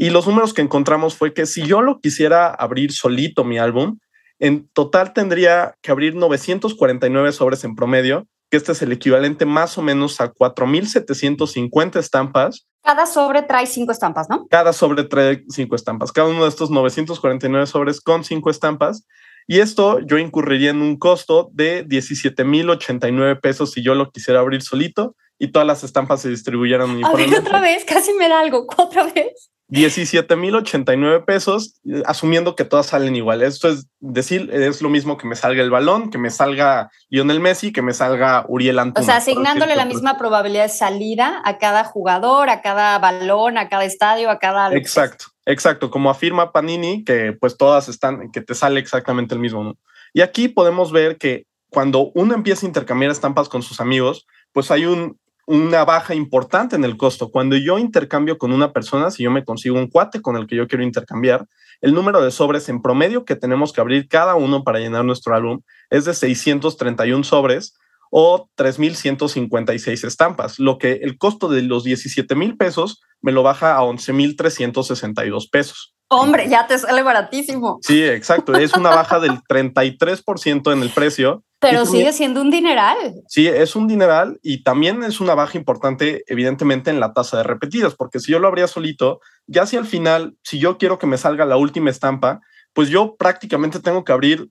Y 0.00 0.08
los 0.08 0.26
números 0.26 0.54
que 0.54 0.62
encontramos 0.62 1.14
fue 1.14 1.34
que 1.34 1.44
si 1.44 1.66
yo 1.66 1.82
lo 1.82 2.00
quisiera 2.00 2.48
abrir 2.48 2.90
solito 2.90 3.44
mi 3.44 3.58
álbum, 3.58 3.98
en 4.38 4.66
total 4.72 5.12
tendría 5.12 5.74
que 5.82 5.90
abrir 5.90 6.14
949 6.14 7.32
sobres 7.32 7.64
en 7.64 7.74
promedio 7.74 8.26
que 8.50 8.56
este 8.56 8.72
es 8.72 8.80
el 8.80 8.92
equivalente 8.92 9.44
más 9.44 9.76
o 9.76 9.82
menos 9.82 10.18
a 10.22 10.32
4.750 10.32 11.98
estampas. 11.98 12.66
Cada 12.82 13.04
sobre 13.04 13.42
trae 13.42 13.66
cinco 13.66 13.92
estampas, 13.92 14.30
¿no? 14.30 14.46
Cada 14.48 14.72
sobre 14.72 15.04
trae 15.04 15.44
cinco 15.50 15.76
estampas. 15.76 16.12
Cada 16.12 16.30
uno 16.30 16.44
de 16.44 16.48
estos 16.48 16.70
949 16.70 17.66
sobres 17.66 18.00
con 18.00 18.24
cinco 18.24 18.48
estampas. 18.48 19.06
Y 19.46 19.60
esto 19.60 20.00
yo 20.00 20.16
incurriría 20.16 20.70
en 20.70 20.80
un 20.80 20.96
costo 20.96 21.50
de 21.52 21.86
17.089 21.86 23.38
pesos 23.42 23.72
si 23.72 23.82
yo 23.82 23.94
lo 23.94 24.10
quisiera 24.10 24.40
abrir 24.40 24.62
solito 24.62 25.14
y 25.38 25.52
todas 25.52 25.68
las 25.68 25.84
estampas 25.84 26.22
se 26.22 26.30
distribuyeran 26.30 26.88
uniformemente. 26.88 27.36
A 27.36 27.40
ver, 27.40 27.46
otra 27.46 27.60
vez, 27.60 27.84
casi 27.84 28.14
me 28.14 28.30
da 28.30 28.40
algo. 28.40 28.66
¿Otra 28.78 29.04
vez? 29.04 29.50
17.089 29.70 31.24
pesos, 31.24 31.80
asumiendo 32.04 32.56
que 32.56 32.64
todas 32.64 32.86
salen 32.86 33.14
igual. 33.14 33.42
Esto 33.42 33.68
es 33.68 33.86
decir, 34.00 34.50
es 34.52 34.82
lo 34.82 34.88
mismo 34.88 35.16
que 35.16 35.28
me 35.28 35.36
salga 35.36 35.62
el 35.62 35.70
balón, 35.70 36.10
que 36.10 36.18
me 36.18 36.30
salga 36.30 36.90
Lionel 37.08 37.38
Messi, 37.40 37.72
que 37.72 37.82
me 37.82 37.92
salga 37.92 38.44
Uriel 38.48 38.80
Antuna. 38.80 39.02
O 39.02 39.06
sea, 39.06 39.16
asignándole 39.16 39.76
la 39.76 39.84
misma 39.84 40.18
probabilidad 40.18 40.64
de 40.64 40.70
salida 40.70 41.40
a 41.44 41.58
cada 41.58 41.84
jugador, 41.84 42.50
a 42.50 42.62
cada 42.62 42.98
balón, 42.98 43.58
a 43.58 43.68
cada 43.68 43.84
estadio, 43.84 44.30
a 44.30 44.38
cada... 44.40 44.74
Exacto, 44.74 45.26
exacto. 45.46 45.90
Como 45.90 46.10
afirma 46.10 46.50
Panini, 46.50 47.04
que 47.04 47.32
pues 47.32 47.56
todas 47.56 47.88
están, 47.88 48.32
que 48.32 48.40
te 48.40 48.54
sale 48.56 48.80
exactamente 48.80 49.34
el 49.34 49.40
mismo. 49.40 49.76
Y 50.12 50.22
aquí 50.22 50.48
podemos 50.48 50.90
ver 50.90 51.16
que 51.16 51.46
cuando 51.68 52.10
uno 52.14 52.34
empieza 52.34 52.66
a 52.66 52.68
intercambiar 52.68 53.12
estampas 53.12 53.48
con 53.48 53.62
sus 53.62 53.80
amigos, 53.80 54.26
pues 54.52 54.72
hay 54.72 54.86
un 54.86 55.19
una 55.50 55.84
baja 55.84 56.14
importante 56.14 56.76
en 56.76 56.84
el 56.84 56.96
costo. 56.96 57.32
Cuando 57.32 57.56
yo 57.56 57.76
intercambio 57.76 58.38
con 58.38 58.52
una 58.52 58.72
persona, 58.72 59.10
si 59.10 59.24
yo 59.24 59.32
me 59.32 59.44
consigo 59.44 59.76
un 59.76 59.88
cuate 59.88 60.22
con 60.22 60.36
el 60.36 60.46
que 60.46 60.54
yo 60.54 60.68
quiero 60.68 60.84
intercambiar, 60.84 61.48
el 61.80 61.92
número 61.92 62.22
de 62.22 62.30
sobres 62.30 62.68
en 62.68 62.80
promedio 62.80 63.24
que 63.24 63.34
tenemos 63.34 63.72
que 63.72 63.80
abrir 63.80 64.06
cada 64.06 64.36
uno 64.36 64.62
para 64.62 64.78
llenar 64.78 65.04
nuestro 65.04 65.34
álbum 65.34 65.60
es 65.90 66.04
de 66.04 66.14
631 66.14 67.24
sobres 67.24 67.74
o 68.12 68.48
3.156 68.56 70.06
estampas, 70.06 70.60
lo 70.60 70.78
que 70.78 71.00
el 71.02 71.18
costo 71.18 71.48
de 71.48 71.62
los 71.62 71.82
17 71.82 72.32
mil 72.36 72.56
pesos 72.56 73.00
me 73.20 73.32
lo 73.32 73.42
baja 73.42 73.76
a 73.76 73.80
11.362 73.80 75.50
pesos. 75.50 75.96
Hombre, 76.06 76.48
ya 76.48 76.68
te 76.68 76.78
sale 76.78 77.02
baratísimo. 77.02 77.80
Sí, 77.82 78.04
exacto. 78.04 78.54
Es 78.54 78.74
una 78.74 78.90
baja 78.90 79.18
del 79.18 79.40
33% 79.42 80.72
en 80.72 80.82
el 80.82 80.90
precio. 80.90 81.42
Pero 81.60 81.84
sigue 81.84 82.12
siendo 82.12 82.40
un 82.40 82.50
dineral. 82.50 82.96
Sí, 83.28 83.46
es 83.46 83.76
un 83.76 83.86
dineral 83.86 84.38
y 84.42 84.62
también 84.62 85.02
es 85.02 85.20
una 85.20 85.34
baja 85.34 85.58
importante, 85.58 86.24
evidentemente, 86.26 86.90
en 86.90 87.00
la 87.00 87.12
tasa 87.12 87.36
de 87.36 87.42
repetidas, 87.42 87.94
porque 87.94 88.18
si 88.18 88.32
yo 88.32 88.38
lo 88.38 88.48
abría 88.48 88.66
solito, 88.66 89.20
ya 89.46 89.66
si 89.66 89.76
al 89.76 89.86
final, 89.86 90.36
si 90.42 90.58
yo 90.58 90.78
quiero 90.78 90.98
que 90.98 91.06
me 91.06 91.18
salga 91.18 91.44
la 91.44 91.58
última 91.58 91.90
estampa, 91.90 92.40
pues 92.72 92.88
yo 92.88 93.16
prácticamente 93.16 93.80
tengo 93.80 94.04
que 94.04 94.12
abrir 94.12 94.48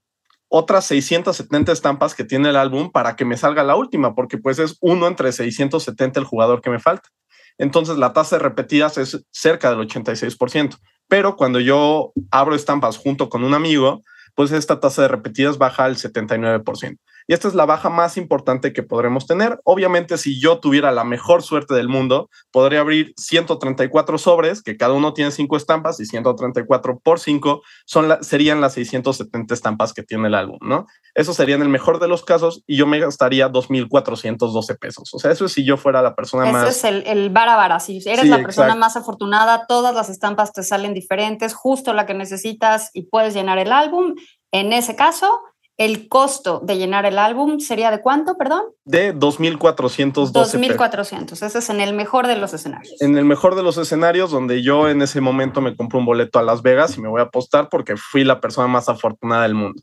otras 0.49 0.85
670 0.85 1.71
estampas 1.71 2.15
que 2.15 2.23
tiene 2.23 2.49
el 2.49 2.55
álbum 2.55 2.91
para 2.91 3.15
que 3.15 3.25
me 3.25 3.37
salga 3.37 3.63
la 3.63 3.75
última, 3.75 4.13
porque 4.13 4.37
pues 4.37 4.59
es 4.59 4.77
uno 4.81 5.07
entre 5.07 5.31
670 5.31 6.19
el 6.19 6.25
jugador 6.25 6.61
que 6.61 6.69
me 6.69 6.79
falta. 6.79 7.09
Entonces 7.57 7.97
la 7.97 8.13
tasa 8.13 8.37
de 8.37 8.43
repetidas 8.43 8.97
es 8.97 9.25
cerca 9.31 9.69
del 9.69 9.87
86%. 9.87 10.77
Pero 11.07 11.35
cuando 11.35 11.59
yo 11.59 12.13
abro 12.31 12.55
estampas 12.55 12.97
junto 12.97 13.29
con 13.29 13.43
un 13.43 13.53
amigo, 13.53 14.01
pues 14.35 14.51
esta 14.51 14.79
tasa 14.79 15.03
de 15.03 15.07
repetidas 15.07 15.57
baja 15.57 15.85
al 15.85 15.95
79%. 15.95 16.97
Y 17.29 17.33
esta 17.33 17.47
es 17.47 17.53
la 17.53 17.67
baja 17.67 17.91
más 17.91 18.17
importante 18.17 18.73
que 18.73 18.81
podremos 18.81 19.27
tener. 19.27 19.59
Obviamente, 19.63 20.17
si 20.17 20.41
yo 20.41 20.59
tuviera 20.59 20.91
la 20.91 21.03
mejor 21.03 21.43
suerte 21.43 21.75
del 21.75 21.87
mundo, 21.87 22.27
podría 22.49 22.79
abrir 22.79 23.13
134 23.17 24.17
sobres, 24.17 24.63
que 24.63 24.77
cada 24.77 24.93
uno 24.93 25.13
tiene 25.13 25.29
5 25.29 25.55
estampas, 25.55 25.99
y 25.99 26.07
134 26.07 26.97
por 26.97 27.19
5 27.19 27.61
son 27.85 28.17
serían 28.23 28.61
las 28.61 28.73
670 28.73 29.53
estampas 29.53 29.93
que 29.93 30.01
tiene 30.01 30.27
el 30.27 30.33
álbum, 30.33 30.57
¿no? 30.61 30.87
Eso 31.13 31.35
sería 31.35 31.53
en 31.53 31.61
el 31.61 31.69
mejor 31.69 31.99
de 31.99 32.07
los 32.07 32.25
casos, 32.25 32.63
y 32.65 32.77
yo 32.77 32.87
me 32.87 32.97
gastaría 32.97 33.47
2.412 33.47 34.79
pesos. 34.79 35.13
O 35.13 35.19
sea, 35.19 35.31
eso 35.31 35.45
es 35.45 35.51
si 35.51 35.63
yo 35.63 35.77
fuera 35.77 36.01
la 36.01 36.15
persona 36.15 36.51
más... 36.51 36.63
Eso 36.63 36.71
es 36.71 36.83
el, 36.83 37.05
el 37.05 37.29
vara 37.29 37.55
vara. 37.55 37.79
Si 37.79 38.01
eres 38.07 38.27
la 38.27 38.37
persona 38.37 38.73
más 38.73 38.95
afortunada, 38.95 39.67
todas 39.67 39.93
las 39.93 40.09
estampas 40.09 40.51
te 40.51 40.63
salen 40.63 40.95
diferentes, 40.95 41.53
justo 41.53 41.93
la 41.93 42.07
que 42.07 42.15
necesitas 42.15 42.89
y 42.91 43.03
puedes 43.03 43.35
llenar 43.35 43.59
el 43.59 43.71
álbum. 43.71 44.15
En 44.51 44.73
ese 44.73 44.95
caso, 44.95 45.41
el 45.79 46.09
costo 46.09 46.59
de 46.61 46.77
llenar 46.77 47.05
el 47.05 47.17
álbum 47.17 47.61
sería 47.61 47.89
de 47.89 48.01
cuánto, 48.01 48.35
perdón? 48.35 48.63
De 48.83 49.15
2.412. 49.15 50.33
2.400, 50.33 51.31
ese 51.41 51.57
es 51.57 51.69
en 51.69 51.79
el 51.79 51.93
mejor 51.93 52.27
de 52.27 52.35
los 52.35 52.53
escenarios. 52.53 53.01
En 53.01 53.17
el 53.17 53.23
mejor 53.23 53.55
de 53.55 53.63
los 53.63 53.77
escenarios, 53.77 54.29
donde 54.29 54.61
yo 54.61 54.89
en 54.89 55.01
ese 55.01 55.21
momento 55.21 55.61
me 55.61 55.77
compro 55.77 55.99
un 55.99 56.05
boleto 56.05 56.37
a 56.37 56.43
Las 56.43 56.61
Vegas 56.61 56.97
y 56.97 57.01
me 57.01 57.07
voy 57.07 57.21
a 57.21 57.25
apostar 57.25 57.69
porque 57.69 57.95
fui 57.95 58.25
la 58.25 58.41
persona 58.41 58.67
más 58.67 58.89
afortunada 58.89 59.43
del 59.43 59.55
mundo. 59.55 59.81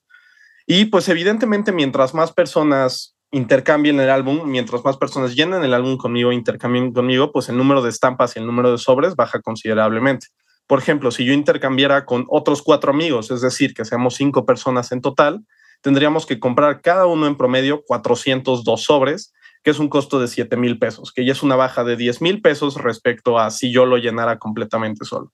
Y 0.67 0.85
pues 0.85 1.09
evidentemente 1.09 1.73
mientras 1.73 2.13
más 2.13 2.31
personas 2.31 3.17
intercambien 3.31 3.99
el 3.99 4.11
álbum, 4.11 4.43
mientras 4.45 4.85
más 4.85 4.99
personas 4.99 5.35
llenen 5.35 5.65
el 5.65 5.73
álbum 5.73 5.97
conmigo, 5.97 6.31
intercambien 6.31 6.93
conmigo, 6.93 7.33
pues 7.33 7.49
el 7.49 7.57
número 7.57 7.81
de 7.81 7.89
estampas 7.89 8.37
y 8.37 8.39
el 8.39 8.47
número 8.47 8.71
de 8.71 8.77
sobres 8.77 9.17
baja 9.17 9.41
considerablemente. 9.41 10.27
Por 10.67 10.79
ejemplo, 10.79 11.11
si 11.11 11.25
yo 11.25 11.33
intercambiara 11.33 12.05
con 12.05 12.27
otros 12.29 12.61
cuatro 12.61 12.91
amigos, 12.91 13.31
es 13.31 13.41
decir, 13.41 13.73
que 13.73 13.87
seamos 13.87 14.15
cinco 14.15 14.45
personas 14.45 14.93
en 14.93 15.01
total, 15.01 15.43
tendríamos 15.87 16.27
que 16.27 16.41
comprar 16.41 16.81
cada 16.81 17.07
uno 17.07 17.29
en 17.29 17.37
promedio 17.37 17.85
402 17.87 18.83
sobres, 18.83 19.33
que 19.63 19.71
es 19.71 19.79
un 19.79 19.89
costo 19.89 20.19
de 20.19 20.27
7 20.27 20.57
mil 20.57 20.81
pesos, 20.81 21.13
que 21.13 21.25
ya 21.25 21.31
es 21.31 21.45
una 21.45 21.55
baja 21.55 21.85
de 21.85 21.95
10 21.95 22.23
mil 22.23 22.43
pesos 22.43 22.75
respecto 22.75 23.39
a 23.39 23.53
si 23.53 23.71
yo 23.71 23.87
lo 23.87 23.97
llenara 23.97 24.41
completamente 24.41 25.05
solo. 25.05 25.33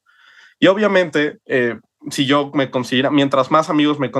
Y 0.61 0.66
obviamente, 0.66 1.38
eh, 1.47 1.78
si 2.11 2.26
yo 2.26 2.50
me 2.52 2.71
consiguiera, 2.71 3.11
mientras 3.11 3.50
más 3.50 3.71
amigos 3.71 3.99
me 3.99 4.11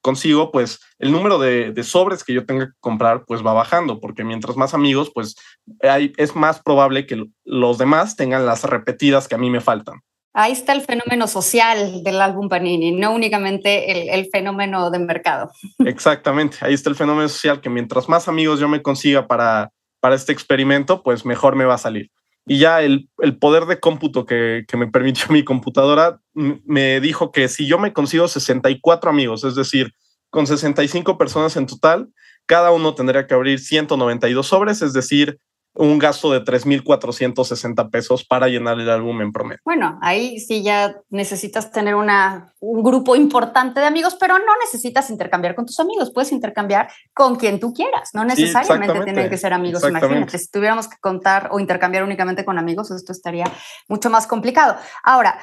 consigo, 0.00 0.50
pues 0.52 0.80
el 0.98 1.12
número 1.12 1.38
de, 1.38 1.74
sobres 1.82 2.24
que 2.24 2.32
yo 2.32 2.46
tenga 2.46 2.68
que 2.68 2.72
comprar, 2.80 3.26
pues 3.26 3.44
va 3.44 3.52
bajando, 3.52 4.00
porque 4.00 4.24
mientras 4.24 4.56
más 4.56 4.72
amigos, 4.72 5.10
pues 5.14 5.34
es 5.82 6.34
más 6.34 6.62
probable 6.62 7.04
que 7.04 7.26
los 7.44 7.76
demás 7.76 8.16
tengan 8.16 8.46
las 8.46 8.64
repetidas 8.64 9.28
que 9.28 9.34
a 9.34 9.38
mí 9.38 9.50
me 9.50 9.60
faltan. 9.60 10.00
Ahí 10.36 10.50
está 10.50 10.72
el 10.72 10.82
fenómeno 10.82 11.28
social 11.28 12.02
del 12.02 12.20
álbum 12.20 12.48
Panini, 12.48 12.90
no 12.90 13.14
únicamente 13.14 14.12
el, 14.12 14.28
fenómeno 14.32 14.90
de 14.90 14.98
mercado. 14.98 15.52
Exactamente, 15.86 16.56
ahí 16.60 16.74
está 16.74 16.90
el 16.90 16.96
fenómeno 16.96 17.28
social 17.28 17.60
que 17.60 17.70
mientras 17.70 18.08
más 18.08 18.26
amigos 18.26 18.58
yo 18.58 18.68
me 18.68 18.82
consiga 18.82 19.28
para, 19.28 19.70
para 20.00 20.16
este 20.16 20.32
experimento, 20.32 21.04
pues 21.04 21.24
mejor 21.24 21.54
me 21.54 21.64
va 21.64 21.74
a 21.74 21.78
salir. 21.78 22.10
Y 22.46 22.58
ya 22.58 22.82
el, 22.82 23.08
poder 23.40 23.66
de 23.66 23.78
cómputo 23.78 24.26
que, 24.26 24.64
que, 24.66 24.76
me 24.76 24.88
permitió 24.88 25.26
mi 25.30 25.44
computadora 25.44 26.18
me 26.34 27.00
dijo 27.00 27.30
que 27.30 27.46
si 27.46 27.68
yo 27.68 27.78
me 27.78 27.92
consigo 27.92 28.26
64 28.26 29.08
amigos, 29.08 29.44
es 29.44 29.54
decir, 29.54 29.92
con 30.30 30.48
65 30.48 31.16
personas 31.16 31.56
en 31.56 31.66
total, 31.66 32.08
cada 32.46 32.72
uno 32.72 32.96
tendría 32.96 33.28
que 33.28 33.34
abrir 33.34 33.60
192 33.60 34.44
sobres, 34.44 34.82
es 34.82 34.92
decir, 34.92 35.38
un 35.74 35.98
gasto 35.98 36.30
de 36.30 36.44
3.460 36.44 37.90
pesos 37.90 38.24
para 38.24 38.46
llenar 38.46 38.78
el 38.78 38.88
álbum 38.88 39.20
en 39.20 39.32
promedio. 39.32 39.60
Bueno, 39.64 39.98
ahí 40.02 40.38
sí 40.38 40.62
ya 40.62 40.96
necesitas 41.10 41.72
tener 41.72 41.96
una, 41.96 42.54
un 42.60 42.82
grupo 42.82 43.16
importante 43.16 43.80
de 43.80 43.86
amigos, 43.86 44.16
pero 44.18 44.38
no 44.38 44.52
necesitas 44.64 45.10
intercambiar 45.10 45.54
con 45.54 45.66
tus 45.66 45.80
amigos, 45.80 46.12
puedes 46.12 46.30
intercambiar 46.30 46.90
con 47.12 47.36
quien 47.36 47.58
tú 47.58 47.72
quieras, 47.72 48.10
no 48.14 48.24
necesariamente 48.24 49.00
tienen 49.00 49.28
que 49.28 49.36
ser 49.36 49.52
amigos. 49.52 49.82
Imagínate, 49.86 50.38
si 50.38 50.48
tuviéramos 50.48 50.88
que 50.88 50.96
contar 50.98 51.48
o 51.50 51.58
intercambiar 51.58 52.04
únicamente 52.04 52.44
con 52.44 52.58
amigos, 52.58 52.90
esto 52.92 53.12
estaría 53.12 53.50
mucho 53.88 54.10
más 54.10 54.26
complicado. 54.26 54.76
Ahora, 55.02 55.38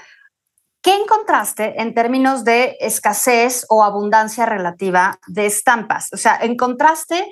¿Qué 0.84 0.96
encontraste 0.96 1.80
en 1.80 1.94
términos 1.94 2.44
de 2.44 2.76
escasez 2.80 3.68
o 3.70 3.84
abundancia 3.84 4.48
relativa 4.48 5.20
de 5.28 5.46
estampas? 5.46 6.10
O 6.12 6.18
sea, 6.18 6.40
encontraste 6.42 7.24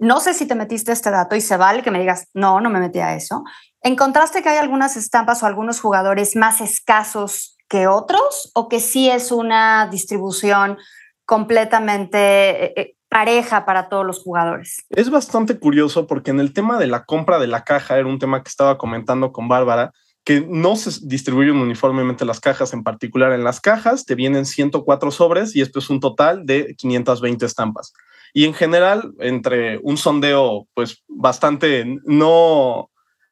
no 0.00 0.20
sé 0.20 0.34
si 0.34 0.46
te 0.46 0.54
metiste 0.54 0.92
este 0.92 1.10
dato 1.10 1.36
y 1.36 1.40
se 1.40 1.56
vale 1.56 1.82
que 1.82 1.90
me 1.90 2.00
digas, 2.00 2.28
no, 2.34 2.60
no 2.60 2.70
me 2.70 2.80
metí 2.80 2.98
a 3.00 3.14
eso. 3.14 3.44
¿Encontraste 3.82 4.42
que 4.42 4.48
hay 4.48 4.58
algunas 4.58 4.96
estampas 4.96 5.42
o 5.42 5.46
algunos 5.46 5.80
jugadores 5.80 6.36
más 6.36 6.60
escasos 6.60 7.56
que 7.68 7.86
otros 7.86 8.50
o 8.54 8.68
que 8.68 8.80
sí 8.80 9.08
es 9.10 9.30
una 9.30 9.88
distribución 9.90 10.78
completamente 11.24 12.18
eh, 12.18 12.72
eh, 12.76 12.94
pareja 13.08 13.64
para 13.64 13.88
todos 13.88 14.06
los 14.06 14.22
jugadores? 14.22 14.84
Es 14.90 15.10
bastante 15.10 15.58
curioso 15.58 16.06
porque 16.06 16.30
en 16.30 16.40
el 16.40 16.52
tema 16.52 16.78
de 16.78 16.86
la 16.86 17.04
compra 17.04 17.38
de 17.38 17.46
la 17.46 17.64
caja, 17.64 17.98
era 17.98 18.06
un 18.06 18.18
tema 18.18 18.42
que 18.42 18.48
estaba 18.48 18.78
comentando 18.78 19.32
con 19.32 19.48
Bárbara, 19.48 19.92
que 20.24 20.44
no 20.46 20.76
se 20.76 20.90
distribuyen 21.06 21.56
uniformemente 21.56 22.24
las 22.24 22.40
cajas, 22.40 22.74
en 22.74 22.82
particular 22.82 23.32
en 23.32 23.44
las 23.44 23.60
cajas 23.60 24.04
te 24.04 24.14
vienen 24.14 24.44
104 24.44 25.10
sobres 25.10 25.56
y 25.56 25.62
esto 25.62 25.78
es 25.78 25.88
un 25.88 26.00
total 26.00 26.44
de 26.44 26.74
520 26.76 27.46
estampas. 27.46 27.94
Y 28.38 28.44
en 28.44 28.54
general, 28.54 29.14
entre 29.18 29.80
un 29.82 29.96
sondeo, 29.96 30.68
pues 30.72 31.02
bastante 31.08 31.84
no, 32.04 32.88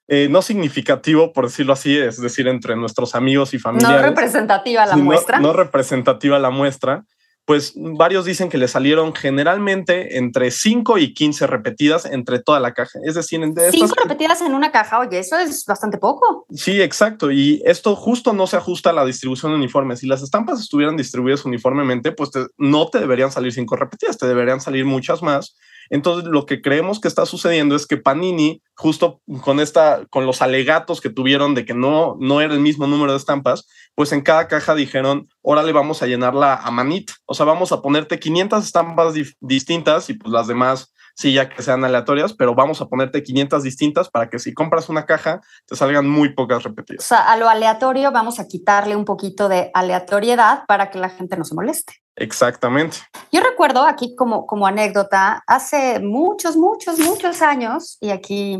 eh, 0.08 0.26
no 0.28 0.42
significativo, 0.42 1.32
por 1.32 1.44
decirlo 1.44 1.74
así, 1.74 1.96
es 1.96 2.20
decir, 2.20 2.48
entre 2.48 2.74
nuestros 2.74 3.14
amigos 3.14 3.54
y 3.54 3.60
familiares. 3.60 4.00
No 4.00 4.08
representativa 4.08 4.84
la 4.84 4.96
muestra. 4.96 5.38
No, 5.38 5.52
representativa 5.52 6.40
la 6.40 6.50
muestra 6.50 7.04
pues 7.46 7.74
varios 7.76 8.24
dicen 8.24 8.48
que 8.48 8.58
le 8.58 8.66
salieron 8.66 9.14
generalmente 9.14 10.18
entre 10.18 10.50
5 10.50 10.98
y 10.98 11.14
15 11.14 11.46
repetidas 11.46 12.04
entre 12.04 12.40
toda 12.40 12.58
la 12.58 12.74
caja. 12.74 12.98
Es 13.04 13.14
decir, 13.14 13.40
entre 13.40 13.70
5 13.70 13.94
repetidas 14.02 14.42
en 14.42 14.52
una 14.52 14.72
caja, 14.72 14.98
oye, 14.98 15.20
eso 15.20 15.38
es 15.38 15.64
bastante 15.64 15.96
poco. 15.96 16.44
Sí, 16.50 16.82
exacto. 16.82 17.30
Y 17.30 17.62
esto 17.64 17.94
justo 17.94 18.32
no 18.32 18.48
se 18.48 18.56
ajusta 18.56 18.90
a 18.90 18.92
la 18.92 19.04
distribución 19.04 19.52
uniforme. 19.52 19.96
Si 19.96 20.08
las 20.08 20.22
estampas 20.22 20.60
estuvieran 20.60 20.96
distribuidas 20.96 21.44
uniformemente, 21.44 22.10
pues 22.10 22.30
no 22.58 22.88
te 22.88 22.98
deberían 22.98 23.30
salir 23.30 23.52
5 23.52 23.76
repetidas, 23.76 24.18
te 24.18 24.26
deberían 24.26 24.60
salir 24.60 24.84
muchas 24.84 25.22
más. 25.22 25.56
Entonces, 25.90 26.28
lo 26.28 26.46
que 26.46 26.60
creemos 26.60 27.00
que 27.00 27.08
está 27.08 27.26
sucediendo 27.26 27.76
es 27.76 27.86
que 27.86 27.96
Panini, 27.96 28.62
justo 28.74 29.20
con 29.42 29.60
esta, 29.60 30.04
con 30.10 30.26
los 30.26 30.42
alegatos 30.42 31.00
que 31.00 31.10
tuvieron 31.10 31.54
de 31.54 31.64
que 31.64 31.74
no, 31.74 32.16
no 32.20 32.40
era 32.40 32.54
el 32.54 32.60
mismo 32.60 32.86
número 32.86 33.12
de 33.12 33.18
estampas, 33.18 33.68
pues 33.94 34.12
en 34.12 34.22
cada 34.22 34.48
caja 34.48 34.74
dijeron, 34.74 35.28
órale, 35.42 35.72
vamos 35.72 36.02
a 36.02 36.06
llenarla 36.06 36.54
a 36.54 36.70
manita. 36.70 37.14
O 37.24 37.34
sea, 37.34 37.46
vamos 37.46 37.72
a 37.72 37.82
ponerte 37.82 38.18
500 38.18 38.64
estampas 38.64 39.14
distintas 39.40 40.10
y 40.10 40.14
pues 40.14 40.32
las 40.32 40.46
demás 40.46 40.92
ya 41.24 41.48
que 41.48 41.62
sean 41.62 41.84
aleatorias, 41.84 42.34
pero 42.34 42.54
vamos 42.54 42.80
a 42.80 42.88
ponerte 42.88 43.22
500 43.22 43.62
distintas 43.62 44.10
para 44.10 44.28
que 44.28 44.38
si 44.38 44.52
compras 44.52 44.88
una 44.88 45.06
caja 45.06 45.40
te 45.66 45.74
salgan 45.74 46.08
muy 46.08 46.34
pocas 46.34 46.62
repetidas. 46.62 47.04
O 47.04 47.08
sea, 47.08 47.30
a 47.30 47.36
lo 47.36 47.48
aleatorio 47.48 48.12
vamos 48.12 48.38
a 48.38 48.46
quitarle 48.46 48.94
un 48.94 49.04
poquito 49.04 49.48
de 49.48 49.70
aleatoriedad 49.74 50.64
para 50.66 50.90
que 50.90 50.98
la 50.98 51.08
gente 51.08 51.36
no 51.36 51.44
se 51.44 51.54
moleste. 51.54 51.94
Exactamente. 52.16 52.98
Yo 53.32 53.42
recuerdo 53.42 53.84
aquí 53.84 54.14
como, 54.14 54.46
como 54.46 54.66
anécdota, 54.66 55.42
hace 55.46 56.00
muchos, 56.00 56.56
muchos, 56.56 56.98
muchos 56.98 57.42
años, 57.42 57.98
y 58.00 58.10
aquí 58.10 58.58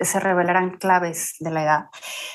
se 0.00 0.20
revelarán 0.20 0.78
claves 0.78 1.34
de 1.40 1.50
la 1.50 1.62
edad, 1.62 1.84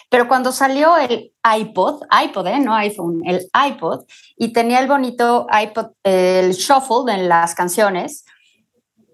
pero 0.10 0.28
cuando 0.28 0.52
salió 0.52 0.98
el 0.98 1.34
iPod, 1.58 2.04
iPod, 2.24 2.48
¿eh? 2.48 2.60
no 2.60 2.76
iPhone, 2.76 3.22
el 3.26 3.50
iPod, 3.68 4.06
y 4.38 4.54
tenía 4.54 4.80
el 4.80 4.88
bonito 4.88 5.48
iPod, 5.52 5.88
el 6.04 6.52
shuffle 6.52 7.12
en 7.12 7.28
las 7.28 7.56
canciones, 7.56 8.24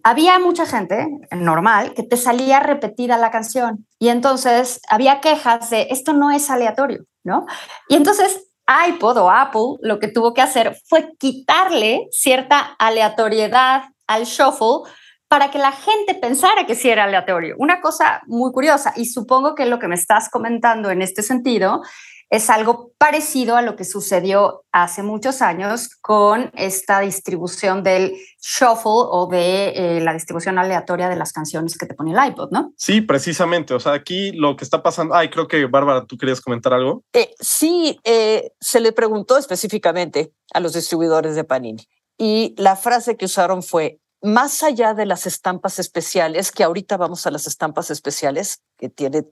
había 0.06 0.38
mucha 0.38 0.68
gente 0.68 1.08
normal 1.32 1.96
que 1.96 2.04
te 2.04 2.16
salía 2.16 2.60
repetida 2.60 3.18
la 3.18 3.32
canción 3.32 3.88
y 3.98 4.10
entonces 4.10 4.80
había 4.88 5.20
quejas 5.20 5.72
de 5.72 5.88
esto 5.90 6.14
no 6.14 6.30
es 6.30 6.52
aleatorio, 6.52 7.06
¿no? 7.24 7.48
Y 7.90 7.96
entonces 7.96 8.48
iPod 8.88 9.18
o 9.18 9.32
Apple 9.32 9.80
lo 9.82 9.98
que 9.98 10.08
tuvo 10.08 10.36
que 10.36 10.44
hacer 10.44 10.78
fue 10.88 11.10
quitarle 11.18 12.06
cierta 12.12 12.76
aleatoriedad 12.78 13.86
al 14.06 14.26
shuffle 14.26 14.92
para 15.28 15.50
que 15.50 15.58
la 15.58 15.72
gente 15.72 16.14
pensara 16.14 16.68
que 16.68 16.76
sí 16.76 16.88
era 16.88 17.06
aleatorio. 17.06 17.56
Una 17.58 17.82
cosa 17.82 18.22
muy 18.28 18.52
curiosa 18.52 18.94
y 18.96 19.06
supongo 19.06 19.56
que 19.56 19.66
lo 19.66 19.80
que 19.80 19.88
me 19.88 19.96
estás 19.96 20.30
comentando 20.30 20.92
en 20.92 21.02
este 21.02 21.24
sentido 21.24 21.82
es 22.30 22.50
algo 22.50 22.92
parecido 22.98 23.56
a 23.56 23.62
lo 23.62 23.76
que 23.76 23.84
sucedió 23.84 24.64
hace 24.72 25.04
muchos 25.04 25.42
años 25.42 25.90
con 26.02 26.52
esta 26.56 27.00
distribución 27.02 27.84
del 27.84 28.18
shuffle 28.42 28.82
o 28.86 29.28
de 29.32 29.70
eh, 29.70 30.02
la 30.02 30.14
distribución 30.14 30.58
aleatoria 30.58 31.08
de 31.08 31.16
las 31.16 31.32
canciones 31.32 31.78
que 31.78 31.86
te 31.86 31.94
pone 31.94 32.12
el 32.12 32.28
iPod, 32.32 32.52
¿no? 32.52 32.74
Sí, 32.78 33.02
precisamente. 33.02 33.74
O 33.74 33.80
sea, 33.80 33.94
aquí 33.94 34.32
lo 34.32 34.56
que 34.56 34.64
está 34.64 34.82
pasando. 34.82 35.16
Ay, 35.16 35.30
creo 35.30 35.48
que 35.48 35.66
Bárbara, 35.66 36.06
tú 36.06 36.18
querías 36.18 36.42
comentar 36.42 36.74
algo. 36.74 37.04
Eh, 37.14 37.34
sí, 37.40 38.00
eh, 38.04 38.52
se 38.60 38.80
le 38.80 38.92
preguntó 38.92 39.38
específicamente 39.38 40.32
a 40.54 40.60
los 40.60 40.74
distribuidores 40.74 41.36
de 41.36 41.44
Panini 41.44 41.88
y 42.18 42.56
la 42.58 42.76
frase 42.76 43.18
que 43.18 43.26
usaron 43.26 43.62
fue: 43.62 44.00
más 44.22 44.64
allá 44.64 44.94
de 44.96 45.06
las 45.06 45.28
estampas 45.28 45.78
especiales, 45.78 46.52
que 46.52 46.64
ahorita 46.64 46.98
vamos 46.98 47.28
a 47.28 47.32
las 47.32 47.46
estampas 47.46 47.92
especiales, 47.92 48.62
que 48.78 48.90
tiene 48.90 49.26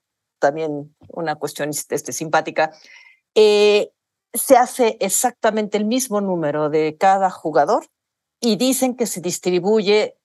también 0.44 0.94
una 1.08 1.36
cuestión 1.36 1.70
este, 1.70 2.12
simpática, 2.12 2.74
eh, 3.34 3.92
se 4.34 4.58
hace 4.58 4.98
exactamente 5.00 5.78
el 5.78 5.86
mismo 5.86 6.20
número 6.20 6.70
de 6.70 6.98
cada 7.00 7.30
jugador 7.30 7.86
y 8.42 8.58
dicen 8.58 8.98
que 8.98 9.08
se 9.08 9.22
distribuye 9.22 10.18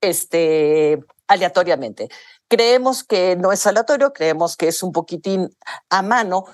este, 0.00 0.98
aleatoriamente. 1.28 2.08
Creemos 2.48 3.04
que 3.04 3.36
no 3.36 3.52
es 3.52 3.64
aleatorio, 3.64 4.12
creemos 4.12 4.56
que 4.56 4.66
es 4.66 4.82
un 4.82 4.90
poquitín 4.90 5.56
a 5.88 6.02
mano, 6.02 6.46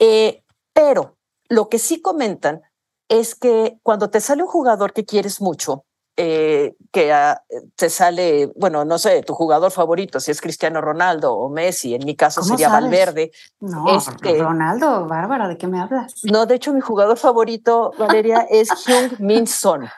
eh, 0.00 0.42
pero 0.72 1.16
lo 1.48 1.68
que 1.68 1.78
sí 1.78 2.02
comentan 2.02 2.62
es 3.08 3.36
que 3.36 3.78
cuando 3.84 4.10
te 4.10 4.20
sale 4.20 4.42
un 4.42 4.48
jugador 4.48 4.92
que 4.92 5.04
quieres 5.04 5.40
mucho, 5.40 5.84
eh, 6.20 6.74
que 6.90 7.12
ah, 7.12 7.44
te 7.76 7.88
sale, 7.88 8.50
bueno, 8.56 8.84
no 8.84 8.98
sé, 8.98 9.22
tu 9.22 9.34
jugador 9.34 9.70
favorito, 9.70 10.18
si 10.18 10.32
es 10.32 10.40
Cristiano 10.40 10.80
Ronaldo 10.80 11.32
o 11.32 11.48
Messi, 11.48 11.94
en 11.94 12.04
mi 12.04 12.16
caso 12.16 12.42
sería 12.42 12.68
Valverde. 12.68 13.30
No, 13.60 13.86
Ronaldo, 14.20 15.06
Bárbara, 15.06 15.46
¿de 15.46 15.56
qué 15.56 15.68
me 15.68 15.80
hablas? 15.80 16.16
No, 16.24 16.44
de 16.44 16.56
hecho, 16.56 16.72
mi 16.72 16.80
jugador 16.80 17.18
favorito, 17.18 17.92
Valeria, 17.96 18.48
es 18.50 18.68
Hyung 18.84 19.20
Min 19.20 19.46
Son. 19.46 19.88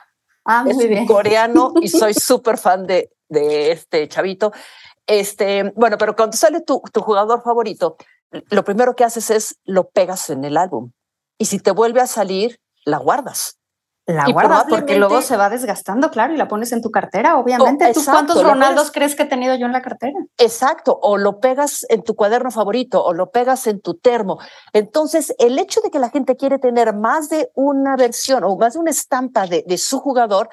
Ah, 0.45 0.63
es 0.67 0.75
muy 0.75 1.07
coreano 1.07 1.73
y 1.81 1.87
soy 1.89 2.13
súper 2.13 2.59
fan 2.59 2.85
de, 2.85 3.11
de 3.27 3.71
este 3.71 4.07
chavito. 4.07 4.51
Este, 5.07 5.73
bueno, 5.75 5.97
pero 5.97 6.15
cuando 6.15 6.37
sale 6.37 6.61
tu, 6.61 6.83
tu 6.93 7.01
jugador 7.01 7.41
favorito, 7.41 7.97
lo 8.51 8.63
primero 8.63 8.95
que 8.95 9.05
haces 9.05 9.31
es 9.31 9.59
lo 9.63 9.89
pegas 9.89 10.29
en 10.29 10.45
el 10.45 10.55
álbum. 10.55 10.91
Y 11.39 11.45
si 11.45 11.57
te 11.57 11.71
vuelve 11.71 11.99
a 11.99 12.05
salir, 12.05 12.59
la 12.85 12.97
guardas 12.97 13.57
la 14.11 14.25
guardas 14.31 14.65
porque 14.69 14.97
luego 14.97 15.21
se 15.21 15.37
va 15.37 15.49
desgastando, 15.49 16.11
claro, 16.11 16.33
y 16.33 16.37
la 16.37 16.47
pones 16.47 16.71
en 16.71 16.81
tu 16.81 16.91
cartera, 16.91 17.37
obviamente. 17.37 17.93
¿Tú 17.93 18.03
cuántos 18.05 18.43
Ronaldos 18.43 18.91
crees 18.91 19.15
que 19.15 19.23
he 19.23 19.27
tenido 19.27 19.55
yo 19.55 19.65
en 19.65 19.71
la 19.71 19.81
cartera? 19.81 20.13
Exacto, 20.37 20.97
o 21.01 21.17
lo 21.17 21.39
pegas 21.39 21.85
en 21.89 22.03
tu 22.03 22.15
cuaderno 22.15 22.51
favorito, 22.51 23.03
o 23.03 23.13
lo 23.13 23.31
pegas 23.31 23.67
en 23.67 23.81
tu 23.81 23.95
termo. 23.95 24.39
Entonces, 24.73 25.33
el 25.39 25.57
hecho 25.59 25.81
de 25.81 25.91
que 25.91 25.99
la 25.99 26.09
gente 26.09 26.35
quiere 26.35 26.59
tener 26.59 26.95
más 26.95 27.29
de 27.29 27.49
una 27.55 27.95
versión 27.95 28.43
o 28.43 28.55
más 28.57 28.73
de 28.73 28.79
una 28.79 28.91
estampa 28.91 29.47
de, 29.47 29.63
de 29.67 29.77
su 29.77 29.99
jugador, 29.99 30.49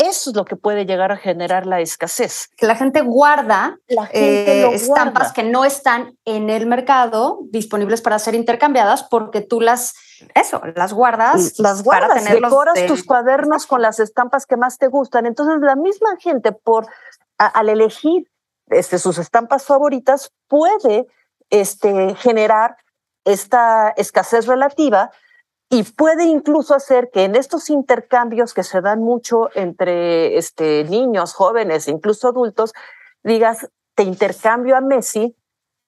eso 0.00 0.30
es 0.30 0.36
lo 0.36 0.44
que 0.44 0.56
puede 0.56 0.86
llegar 0.86 1.12
a 1.12 1.16
generar 1.16 1.66
la 1.66 1.80
escasez. 1.80 2.48
La 2.60 2.74
gente 2.74 3.02
guarda 3.02 3.78
eh, 4.12 4.68
estampas 4.72 5.32
que 5.32 5.42
no 5.42 5.64
están 5.64 6.16
en 6.24 6.48
el 6.48 6.66
mercado 6.66 7.40
disponibles 7.50 8.00
para 8.00 8.18
ser 8.18 8.34
intercambiadas 8.34 9.02
porque 9.02 9.42
tú 9.42 9.60
las, 9.60 9.94
eso, 10.34 10.60
las 10.74 10.92
guardas. 10.92 11.58
Las 11.58 11.82
guardas, 11.82 12.08
para 12.08 12.20
tenerlos 12.20 12.50
decoras 12.50 12.86
tus 12.86 13.04
cuadernos 13.04 13.66
con 13.66 13.82
las 13.82 14.00
estampas 14.00 14.46
que 14.46 14.56
más 14.56 14.78
te 14.78 14.88
gustan. 14.88 15.26
Entonces 15.26 15.60
la 15.60 15.76
misma 15.76 16.16
gente 16.18 16.52
por 16.52 16.86
al 17.38 17.68
elegir 17.68 18.30
este, 18.68 18.98
sus 18.98 19.18
estampas 19.18 19.64
favoritas 19.64 20.32
puede 20.46 21.06
este, 21.50 22.14
generar 22.14 22.76
esta 23.24 23.90
escasez 23.96 24.46
relativa 24.46 25.10
y 25.68 25.84
puede 25.84 26.24
incluso 26.24 26.74
hacer 26.74 27.10
que 27.12 27.24
en 27.24 27.36
estos 27.36 27.70
intercambios 27.70 28.54
que 28.54 28.64
se 28.64 28.80
dan 28.80 29.00
mucho 29.00 29.50
entre 29.54 30.36
este, 30.36 30.84
niños, 30.84 31.32
jóvenes, 31.32 31.86
incluso 31.86 32.28
adultos, 32.28 32.72
digas, 33.22 33.68
te 33.94 34.02
intercambio 34.02 34.76
a 34.76 34.80
Messi 34.80 35.36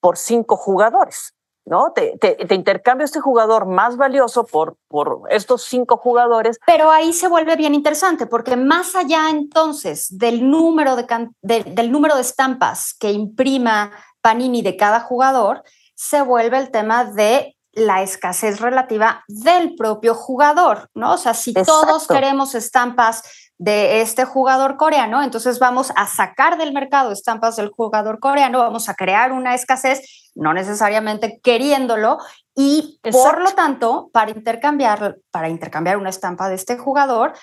por 0.01 0.17
cinco 0.19 0.57
jugadores, 0.57 1.35
¿no? 1.65 1.93
Te, 1.93 2.17
te, 2.19 2.35
te 2.35 2.55
intercambio 2.55 3.05
este 3.05 3.21
jugador 3.21 3.67
más 3.67 3.97
valioso 3.97 4.45
por, 4.45 4.77
por 4.89 5.23
estos 5.31 5.65
cinco 5.65 5.97
jugadores. 5.97 6.59
Pero 6.67 6.91
ahí 6.91 7.13
se 7.13 7.29
vuelve 7.29 7.57
bien 7.57 7.75
interesante, 7.75 8.27
porque 8.27 8.57
más 8.57 8.95
allá 8.95 9.31
entonces 9.31 10.07
del 10.19 10.49
número 10.49 10.97
de, 10.97 11.07
de, 11.43 11.65
del 11.65 11.93
número 11.93 12.17
de 12.17 12.23
estampas 12.23 12.95
que 12.99 13.13
imprima 13.13 13.93
Panini 14.21 14.63
de 14.63 14.77
cada 14.77 15.01
jugador, 15.01 15.63
se 15.95 16.23
vuelve 16.23 16.59
el 16.59 16.71
tema 16.71 17.05
de 17.05 17.57
la 17.73 18.03
escasez 18.03 18.61
relativa 18.61 19.25
del 19.29 19.75
propio 19.75 20.15
jugador, 20.15 20.91
¿no? 20.95 21.15
O 21.15 21.19
sea, 21.19 21.35
si 21.35 21.55
todos 21.55 22.07
queremos 22.07 22.55
estampas 22.55 23.23
de 23.63 24.01
este 24.01 24.25
jugador 24.25 24.77
coreano, 24.77 25.23
entonces 25.23 25.61
vamos 25.61 25.93
a 25.95 26.09
sacar 26.09 26.59
del 26.59 26.73
mercado 26.73 27.13
estampas 27.13 27.55
del 27.55 27.71
jugador 27.71 28.19
coreano, 28.19 28.59
vamos 28.59 28.89
a 28.89 28.95
crear 28.95 29.31
una 29.31 29.55
escasez, 29.55 30.33
no 30.35 30.53
necesariamente 30.53 31.39
queriéndolo, 31.45 32.19
y 32.57 32.99
por 33.13 33.41
lo 33.41 33.53
tanto, 33.53 34.11
para 34.13 34.33
intercambiar, 34.33 35.19
para 35.31 35.49
intercambiar 35.49 35.97
una 35.97 36.11
estampa 36.11 36.49
de 36.49 36.57
este 36.57 36.77
jugador, 36.77 37.35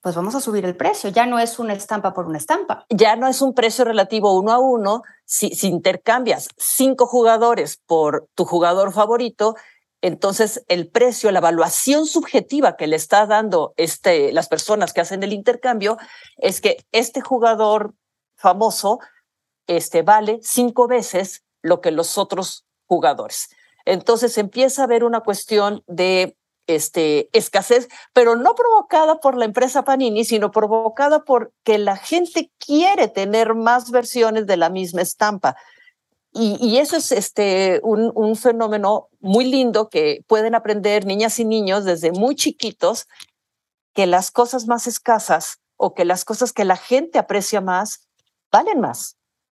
pues 0.00 0.16
vamos 0.16 0.34
a 0.34 0.40
subir 0.40 0.64
el 0.64 0.76
precio. 0.76 1.10
Ya 1.10 1.26
no 1.26 1.38
es 1.38 1.60
una 1.60 1.74
estampa 1.74 2.12
por 2.12 2.26
una 2.26 2.38
estampa. 2.38 2.84
Ya 2.90 3.14
no 3.14 3.28
es 3.28 3.40
un 3.40 3.54
precio 3.54 3.84
relativo 3.84 4.36
uno 4.36 4.52
a 4.52 4.58
uno. 4.58 5.02
Si, 5.26 5.50
si 5.50 5.68
intercambias 5.68 6.48
cinco 6.56 7.06
jugadores 7.06 7.80
por 7.86 8.26
tu 8.34 8.44
jugador 8.44 8.92
favorito, 8.92 9.54
entonces 10.00 10.64
el 10.68 10.88
precio, 10.88 11.30
la 11.32 11.40
evaluación 11.40 12.06
subjetiva 12.06 12.76
que 12.76 12.86
le 12.86 12.96
está 12.96 13.26
dando 13.26 13.74
este, 13.76 14.32
las 14.32 14.48
personas 14.48 14.92
que 14.92 15.00
hacen 15.00 15.22
el 15.22 15.32
intercambio 15.32 15.98
es 16.36 16.60
que 16.60 16.84
este 16.92 17.20
jugador 17.20 17.94
famoso 18.36 19.00
este, 19.66 20.02
vale 20.02 20.38
cinco 20.42 20.86
veces 20.86 21.44
lo 21.62 21.80
que 21.80 21.90
los 21.90 22.16
otros 22.16 22.64
jugadores. 22.86 23.48
Entonces 23.84 24.38
empieza 24.38 24.82
a 24.82 24.84
haber 24.84 25.02
una 25.02 25.20
cuestión 25.20 25.82
de 25.86 26.36
este, 26.68 27.28
escasez, 27.32 27.88
pero 28.12 28.36
no 28.36 28.54
provocada 28.54 29.18
por 29.20 29.36
la 29.36 29.46
empresa 29.46 29.84
Panini, 29.84 30.24
sino 30.24 30.50
provocada 30.50 31.24
porque 31.24 31.78
la 31.78 31.96
gente 31.96 32.52
quiere 32.58 33.08
tener 33.08 33.54
más 33.54 33.90
versiones 33.90 34.46
de 34.46 34.58
la 34.58 34.68
misma 34.68 35.02
estampa. 35.02 35.56
Y, 36.32 36.78
eso 36.78 36.96
es 36.96 37.10
este, 37.10 37.80
un, 37.82 38.12
un, 38.14 38.36
fenómeno 38.36 39.08
muy 39.18 39.46
lindo 39.46 39.88
que 39.88 40.22
pueden 40.26 40.54
aprender 40.54 41.06
niñas 41.06 41.38
y 41.40 41.44
niños 41.44 41.84
desde 41.84 42.12
muy 42.12 42.36
chiquitos, 42.36 43.08
que 43.94 44.06
las 44.06 44.30
cosas 44.30 44.66
más 44.66 44.86
escasas 44.86 45.58
o 45.76 45.94
que 45.94 46.04
las 46.04 46.24
cosas 46.24 46.52
que 46.52 46.64
la 46.64 46.76
gente 46.76 47.18
aprecia 47.18 47.60
más 47.60 48.08
valen 48.52 48.80
más, 48.80 49.16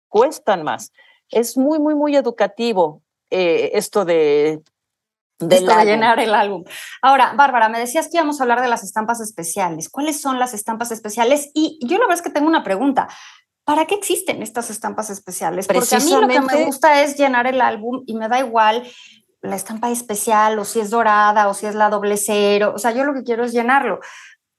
cuestan 0.08 0.62
más. 0.62 0.92
Es 1.28 1.56
muy, 1.56 1.78
muy, 1.78 1.94
muy 1.94 2.16
educativo 2.16 3.02
eh, 3.30 3.72
esto 3.74 4.04
de, 4.04 4.62
de 5.38 5.60
llenar 5.60 6.20
el 6.20 6.34
álbum. 6.34 6.64
Ahora, 7.02 7.32
Bárbara, 7.34 7.68
me 7.68 7.78
decías 7.78 8.08
que 8.08 8.18
íbamos 8.18 8.40
a 8.40 8.44
hablar 8.44 8.60
de 8.60 8.68
las 8.68 8.82
estampas 8.82 9.20
especiales. 9.20 9.88
¿Cuáles 9.88 10.20
son 10.20 10.38
las 10.38 10.54
estampas 10.54 10.90
especiales? 10.90 11.50
Y 11.54 11.78
yo 11.82 11.96
la 11.98 12.04
verdad 12.04 12.18
es 12.18 12.22
que 12.22 12.30
tengo 12.30 12.48
una 12.48 12.62
pregunta. 12.62 13.08
¿Para 13.64 13.86
qué 13.86 13.94
existen 13.94 14.42
estas 14.42 14.70
estampas 14.70 15.10
especiales? 15.10 15.66
Porque 15.66 15.96
a 15.96 15.98
mí 16.00 16.10
lo 16.10 16.28
que 16.28 16.40
me 16.40 16.64
gusta 16.64 17.02
es 17.02 17.16
llenar 17.16 17.46
el 17.46 17.60
álbum 17.60 18.02
y 18.06 18.14
me 18.14 18.28
da 18.28 18.38
igual 18.40 18.84
la 19.42 19.56
estampa 19.56 19.90
especial 19.90 20.58
o 20.58 20.64
si 20.64 20.80
es 20.80 20.90
dorada 20.90 21.48
o 21.48 21.54
si 21.54 21.66
es 21.66 21.74
la 21.74 21.88
doble 21.88 22.16
cero. 22.16 22.72
O 22.74 22.78
sea, 22.78 22.90
yo 22.92 23.04
lo 23.04 23.14
que 23.14 23.22
quiero 23.22 23.44
es 23.44 23.52
llenarlo. 23.52 24.00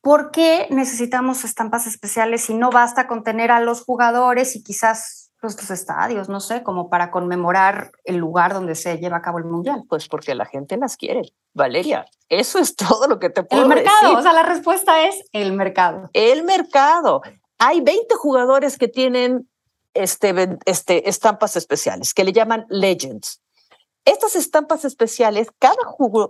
¿Por 0.01 0.31
qué 0.31 0.67
necesitamos 0.71 1.43
estampas 1.43 1.85
especiales 1.85 2.41
si 2.41 2.55
no 2.55 2.71
basta 2.71 3.07
con 3.07 3.23
tener 3.23 3.51
a 3.51 3.59
los 3.59 3.83
jugadores 3.83 4.55
y 4.55 4.63
quizás 4.63 5.31
los 5.41 5.71
estadios, 5.71 6.29
no 6.29 6.39
sé, 6.39 6.61
como 6.63 6.89
para 6.89 7.09
conmemorar 7.09 7.91
el 8.03 8.17
lugar 8.17 8.53
donde 8.53 8.75
se 8.75 8.97
lleva 8.97 9.17
a 9.17 9.21
cabo 9.21 9.39
el 9.39 9.45
mundial? 9.45 9.83
Pues 9.89 10.07
porque 10.07 10.35
la 10.35 10.45
gente 10.45 10.77
las 10.77 10.97
quiere. 10.97 11.33
Valeria, 11.53 12.05
eso 12.29 12.59
es 12.59 12.75
todo 12.75 13.07
lo 13.07 13.19
que 13.19 13.29
te 13.29 13.43
puedo 13.43 13.67
decir. 13.67 13.77
El 13.77 13.83
mercado, 13.83 14.17
o 14.17 14.21
sea, 14.21 14.33
la 14.33 14.43
respuesta 14.43 15.07
es 15.07 15.23
el 15.31 15.53
mercado. 15.53 16.09
El 16.13 16.43
mercado 16.43 17.21
hay 17.63 17.79
20 17.81 18.15
jugadores 18.15 18.79
que 18.79 18.87
tienen 18.87 19.47
este, 19.93 20.57
este, 20.65 21.07
estampas 21.07 21.55
especiales, 21.55 22.15
que 22.15 22.23
le 22.23 22.33
llaman 22.33 22.65
Legends. 22.69 23.39
Estas 24.03 24.35
estampas 24.35 24.83
especiales, 24.83 25.49
cada, 25.59 25.77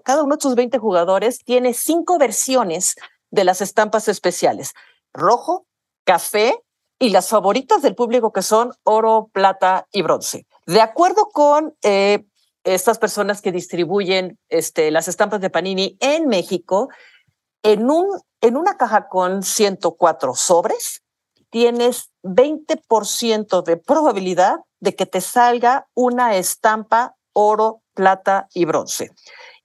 cada 0.04 0.24
uno 0.24 0.36
de 0.36 0.41
sus 0.41 0.56
20 0.56 0.78
jugadores 0.78 1.39
tiene 1.46 1.74
cinco 1.74 2.17
versiones 2.17 2.96
de 3.30 3.46
las 3.46 3.62
estampas 3.62 4.10
especiales. 4.10 4.74
Rojo, 5.13 5.65
café, 6.04 6.62
y 7.00 7.12
las 7.12 7.30
favoritas 7.30 7.82
del 7.82 7.96
público 7.96 8.34
que 8.34 8.41
son 8.41 8.74
oro, 8.84 9.30
plata 9.32 9.88
y 9.91 10.02
bronce. 10.02 10.46
De 10.67 10.82
acuerdo 10.82 11.30
con 11.30 11.74
eh, 11.82 12.26
estas 12.65 13.00
personas 13.00 13.41
que 13.41 13.54
distribuyen 13.54 14.38
este, 14.50 14.91
las 14.91 15.08
estampas 15.08 15.39
de 15.39 15.50
Panini 15.50 15.98
en 16.02 16.28
México, 16.28 16.89
en, 17.63 17.89
un, 17.89 18.06
en 18.41 18.58
una 18.58 18.76
caja 18.76 19.08
con 19.08 19.44
104 19.44 20.36
sobres, 20.36 21.02
tienes 21.51 22.11
20% 22.23 23.63
de 23.63 23.77
probabilidad 23.77 24.61
de 24.79 24.95
que 24.95 25.05
te 25.05 25.21
salga 25.21 25.87
una 25.93 26.35
estampa 26.35 27.15
oro, 27.33 27.81
plata 27.93 28.47
y 28.53 28.65
bronce. 28.65 29.11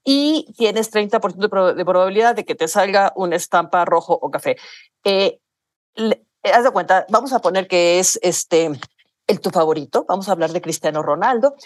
Y 0.04 0.52
tienes 0.56 0.92
30% 0.92 1.74
de, 1.74 1.84
probabilidad 1.84 2.34
de 2.34 2.44
que 2.44 2.54
te 2.54 2.68
salga 2.68 3.12
una 3.16 3.36
estampa 3.36 3.84
rojo 3.84 4.18
o 4.20 4.30
café. 4.30 4.56
Eh, 5.04 5.40
haz 6.42 6.64
de 6.64 6.70
cuenta, 6.70 7.06
vamos 7.08 7.32
a 7.32 7.40
poner 7.40 7.66
que 7.66 7.98
es 7.98 8.18
este 8.22 8.70
el 9.26 9.40
tu 9.40 9.50
favorito, 9.50 10.04
vamos 10.08 10.28
a 10.28 10.32
hablar 10.32 10.50
de 10.52 10.60
Cristiano 10.60 11.02
Ronaldo, 11.02 11.56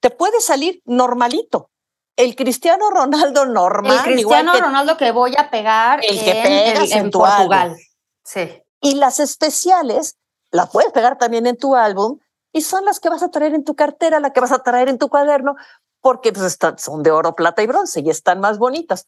te 0.00 0.10
puede 0.10 0.40
salir 0.40 0.82
normalito. 0.84 1.70
El 2.16 2.34
Cristiano 2.34 2.90
Ronaldo 2.90 3.46
normal. 3.46 3.96
El 3.96 4.02
Cristiano 4.02 4.52
Ronaldo 4.52 4.96
que 4.96 5.12
voy 5.12 5.34
a 5.38 5.50
pegar 5.50 6.00
el 6.04 6.18
que 6.18 6.42
en, 6.42 6.92
en, 6.92 7.10
Portugal. 7.10 7.76
Sí. 8.24 8.60
Y 8.80 8.94
las 8.94 9.20
especiales 9.20 10.16
la 10.50 10.66
puedes 10.66 10.92
pegar 10.92 11.18
también 11.18 11.46
en 11.46 11.56
tu 11.56 11.74
álbum 11.74 12.18
y 12.52 12.62
son 12.62 12.84
las 12.84 13.00
que 13.00 13.10
vas 13.10 13.22
a 13.22 13.30
traer 13.30 13.54
en 13.54 13.64
tu 13.64 13.74
cartera, 13.74 14.20
la 14.20 14.32
que 14.32 14.40
vas 14.40 14.52
a 14.52 14.62
traer 14.62 14.88
en 14.88 14.98
tu 14.98 15.08
cuaderno, 15.08 15.56
porque 16.00 16.32
pues 16.32 16.46
están, 16.46 16.78
son 16.78 17.02
de 17.02 17.10
oro, 17.10 17.34
plata 17.34 17.62
y 17.62 17.66
bronce 17.66 18.00
y 18.00 18.10
están 18.10 18.40
más 18.40 18.58
bonitas. 18.58 19.06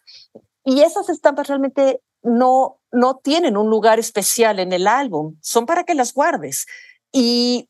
Y 0.64 0.82
esas 0.82 1.08
estampas 1.08 1.48
realmente 1.48 2.02
no, 2.22 2.78
no 2.92 3.16
tienen 3.16 3.56
un 3.56 3.70
lugar 3.70 3.98
especial 3.98 4.58
en 4.58 4.72
el 4.72 4.86
álbum, 4.86 5.36
son 5.40 5.66
para 5.66 5.84
que 5.84 5.94
las 5.94 6.12
guardes. 6.12 6.66
Y 7.12 7.68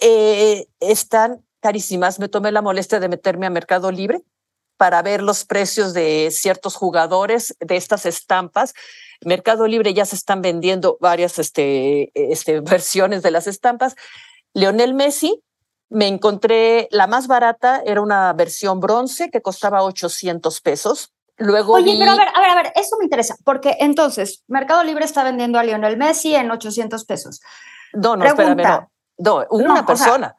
eh, 0.00 0.68
están 0.80 1.44
carísimas. 1.60 2.18
Me 2.18 2.28
tomé 2.28 2.52
la 2.52 2.62
molestia 2.62 3.00
de 3.00 3.08
meterme 3.08 3.46
a 3.46 3.50
Mercado 3.50 3.90
Libre 3.90 4.22
para 4.76 5.02
ver 5.02 5.22
los 5.22 5.44
precios 5.44 5.92
de 5.92 6.28
ciertos 6.30 6.76
jugadores 6.76 7.56
de 7.60 7.76
estas 7.76 8.06
estampas. 8.06 8.74
Mercado 9.24 9.66
Libre 9.66 9.94
ya 9.94 10.04
se 10.04 10.16
están 10.16 10.42
vendiendo 10.42 10.96
varias 11.00 11.38
este, 11.38 12.10
este, 12.14 12.60
versiones 12.60 13.22
de 13.22 13.30
las 13.30 13.46
estampas. 13.46 13.96
Leonel 14.54 14.94
Messi, 14.94 15.42
me 15.90 16.06
encontré 16.06 16.88
la 16.90 17.06
más 17.06 17.26
barata, 17.26 17.82
era 17.84 18.00
una 18.00 18.32
versión 18.32 18.80
bronce 18.80 19.30
que 19.30 19.42
costaba 19.42 19.82
800 19.82 20.60
pesos. 20.60 21.12
Luego 21.36 21.74
Oye, 21.74 21.96
pero 21.98 22.10
a 22.10 22.16
ver, 22.16 22.28
a 22.34 22.40
ver, 22.40 22.50
a 22.50 22.54
ver, 22.56 22.72
eso 22.74 22.96
me 22.98 23.04
interesa, 23.04 23.36
porque 23.44 23.76
entonces 23.78 24.42
Mercado 24.48 24.82
Libre 24.82 25.04
está 25.04 25.22
vendiendo 25.22 25.58
a 25.58 25.62
Lionel 25.62 25.96
Messi 25.96 26.34
en 26.34 26.50
800 26.50 27.04
pesos. 27.04 27.40
No, 27.92 28.16
no, 28.16 28.24
espérame, 28.24 28.56
no. 28.56 28.90
No, 29.18 29.46
una 29.50 29.86
persona. 29.86 30.36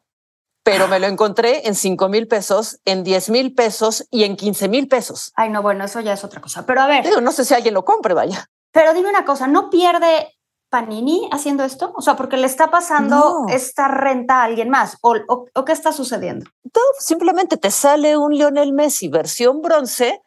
pero 0.62 0.88
me 0.88 1.00
lo 1.00 1.06
encontré 1.06 1.66
en 1.66 1.74
5 1.74 2.08
mil 2.10 2.28
pesos, 2.28 2.80
en 2.84 3.02
10 3.02 3.30
mil 3.30 3.54
pesos 3.54 4.06
y 4.10 4.24
en 4.24 4.36
15 4.36 4.68
mil 4.68 4.88
pesos. 4.88 5.32
Ay, 5.36 5.48
no, 5.48 5.62
bueno, 5.62 5.84
eso 5.84 6.00
ya 6.00 6.12
es 6.12 6.22
otra 6.22 6.42
cosa. 6.42 6.66
Pero 6.66 6.82
a 6.82 6.86
ver. 6.86 7.22
no 7.22 7.32
sé 7.32 7.46
si 7.46 7.54
alguien 7.54 7.72
lo 7.72 7.84
compre, 7.84 8.12
vaya. 8.12 8.50
Pero 8.72 8.94
dime 8.94 9.10
una 9.10 9.24
cosa, 9.24 9.46
¿no 9.46 9.70
pierde 9.70 10.34
Panini 10.70 11.28
haciendo 11.32 11.64
esto? 11.64 11.92
O 11.96 12.02
sea, 12.02 12.16
porque 12.16 12.36
le 12.36 12.46
está 12.46 12.70
pasando 12.70 13.46
esta 13.48 13.88
renta 13.88 14.40
a 14.40 14.44
alguien 14.44 14.70
más. 14.70 14.96
¿O, 15.02 15.16
o, 15.28 15.64
qué 15.64 15.72
está 15.72 15.92
sucediendo? 15.92 16.46
No, 16.62 16.80
simplemente 16.98 17.56
te 17.56 17.70
sale 17.70 18.16
un 18.16 18.32
Lionel 18.32 18.72
Messi 18.72 19.08
versión 19.08 19.60
bronce 19.60 20.22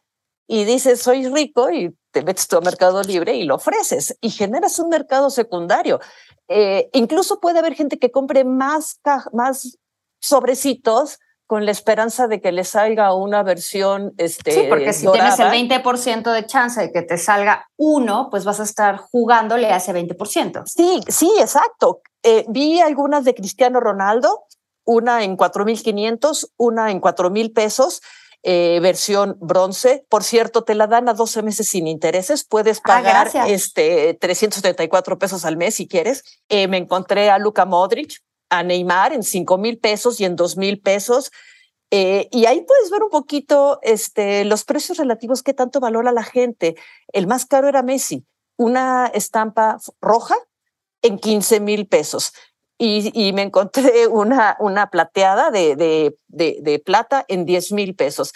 y 0.47 0.65
dices, 0.65 1.01
soy 1.01 1.27
rico 1.29 1.71
y 1.71 1.95
te 2.11 2.21
metes 2.21 2.47
tu 2.47 2.61
Mercado 2.61 3.01
Libre 3.01 3.35
y 3.35 3.45
lo 3.45 3.55
ofreces 3.55 4.17
y 4.21 4.29
generas 4.29 4.77
un 4.79 4.89
mercado 4.89 5.29
secundario. 5.29 5.99
Eh, 6.49 6.89
incluso 6.93 7.39
puede 7.39 7.59
haber 7.59 7.73
gente 7.73 7.97
que 7.97 8.11
compre 8.11 8.43
más, 8.43 8.99
más 9.31 9.77
sobrecitos 10.19 11.19
con 11.53 11.67
la 11.67 11.71
esperanza 11.71 12.27
de 12.27 12.41
que 12.41 12.51
le 12.51 12.63
salga 12.63 13.13
una 13.13 13.43
versión 13.43 14.15
este, 14.17 14.53
Sí, 14.53 14.61
porque 14.67 14.91
si 14.91 15.05
tienes 15.11 15.37
el 15.37 15.49
20% 15.49 16.33
de 16.33 16.47
chance 16.47 16.81
de 16.81 16.91
que 16.91 17.03
te 17.03 17.19
salga 17.19 17.69
uno, 17.77 18.29
pues 18.31 18.43
vas 18.43 18.59
a 18.59 18.63
estar 18.63 18.97
jugándole 18.97 19.67
a 19.67 19.75
ese 19.75 19.93
20%. 19.93 20.63
Sí, 20.65 21.01
sí, 21.07 21.31
exacto. 21.39 22.01
Eh, 22.23 22.43
vi 22.49 22.79
algunas 22.79 23.23
de 23.23 23.35
Cristiano 23.35 23.79
Ronaldo, 23.79 24.45
una 24.83 25.23
en 25.23 25.37
4.500, 25.37 26.53
una 26.57 26.89
en 26.89 26.99
4.000 26.99 27.53
pesos, 27.53 28.01
eh, 28.41 28.79
versión 28.81 29.37
bronce. 29.39 30.07
Por 30.09 30.23
cierto, 30.23 30.63
te 30.63 30.73
la 30.73 30.87
dan 30.87 31.07
a 31.07 31.13
12 31.13 31.43
meses 31.43 31.69
sin 31.69 31.85
intereses. 31.85 32.45
Puedes 32.45 32.79
ah, 32.79 32.87
pagar 32.87 33.29
este 33.45 34.15
374 34.15 35.19
pesos 35.19 35.45
al 35.45 35.55
mes 35.55 35.75
si 35.75 35.87
quieres. 35.87 36.23
Eh, 36.49 36.67
me 36.67 36.77
encontré 36.77 37.29
a 37.29 37.37
Luca 37.37 37.65
Modric, 37.65 38.23
a 38.53 38.63
Neymar 38.63 39.13
en 39.13 39.23
5 39.23 39.57
mil 39.57 39.79
pesos 39.79 40.19
y 40.19 40.25
en 40.25 40.35
2 40.35 40.57
mil 40.57 40.79
pesos. 40.79 41.31
Eh, 41.91 42.27
y 42.31 42.45
ahí 42.45 42.61
puedes 42.61 42.89
ver 42.89 43.03
un 43.03 43.09
poquito 43.09 43.79
este, 43.81 44.45
los 44.45 44.63
precios 44.63 44.97
relativos 44.97 45.43
que 45.43 45.53
tanto 45.53 45.79
valora 45.79 46.11
la 46.11 46.23
gente. 46.23 46.75
El 47.11 47.27
más 47.27 47.45
caro 47.45 47.67
era 47.67 47.83
Messi, 47.83 48.25
una 48.57 49.07
estampa 49.13 49.77
roja 50.01 50.35
en 51.01 51.19
15 51.19 51.59
mil 51.59 51.87
pesos 51.87 52.33
y, 52.77 53.31
me 53.33 53.43
encontré 53.43 54.07
una, 54.07 54.57
una 54.59 54.89
plateada 54.89 55.51
de, 55.51 55.75
de, 55.75 56.15
de, 56.27 56.79
plata 56.79 57.25
en 57.27 57.45
10 57.45 57.71
mil 57.71 57.95
pesos. 57.95 58.33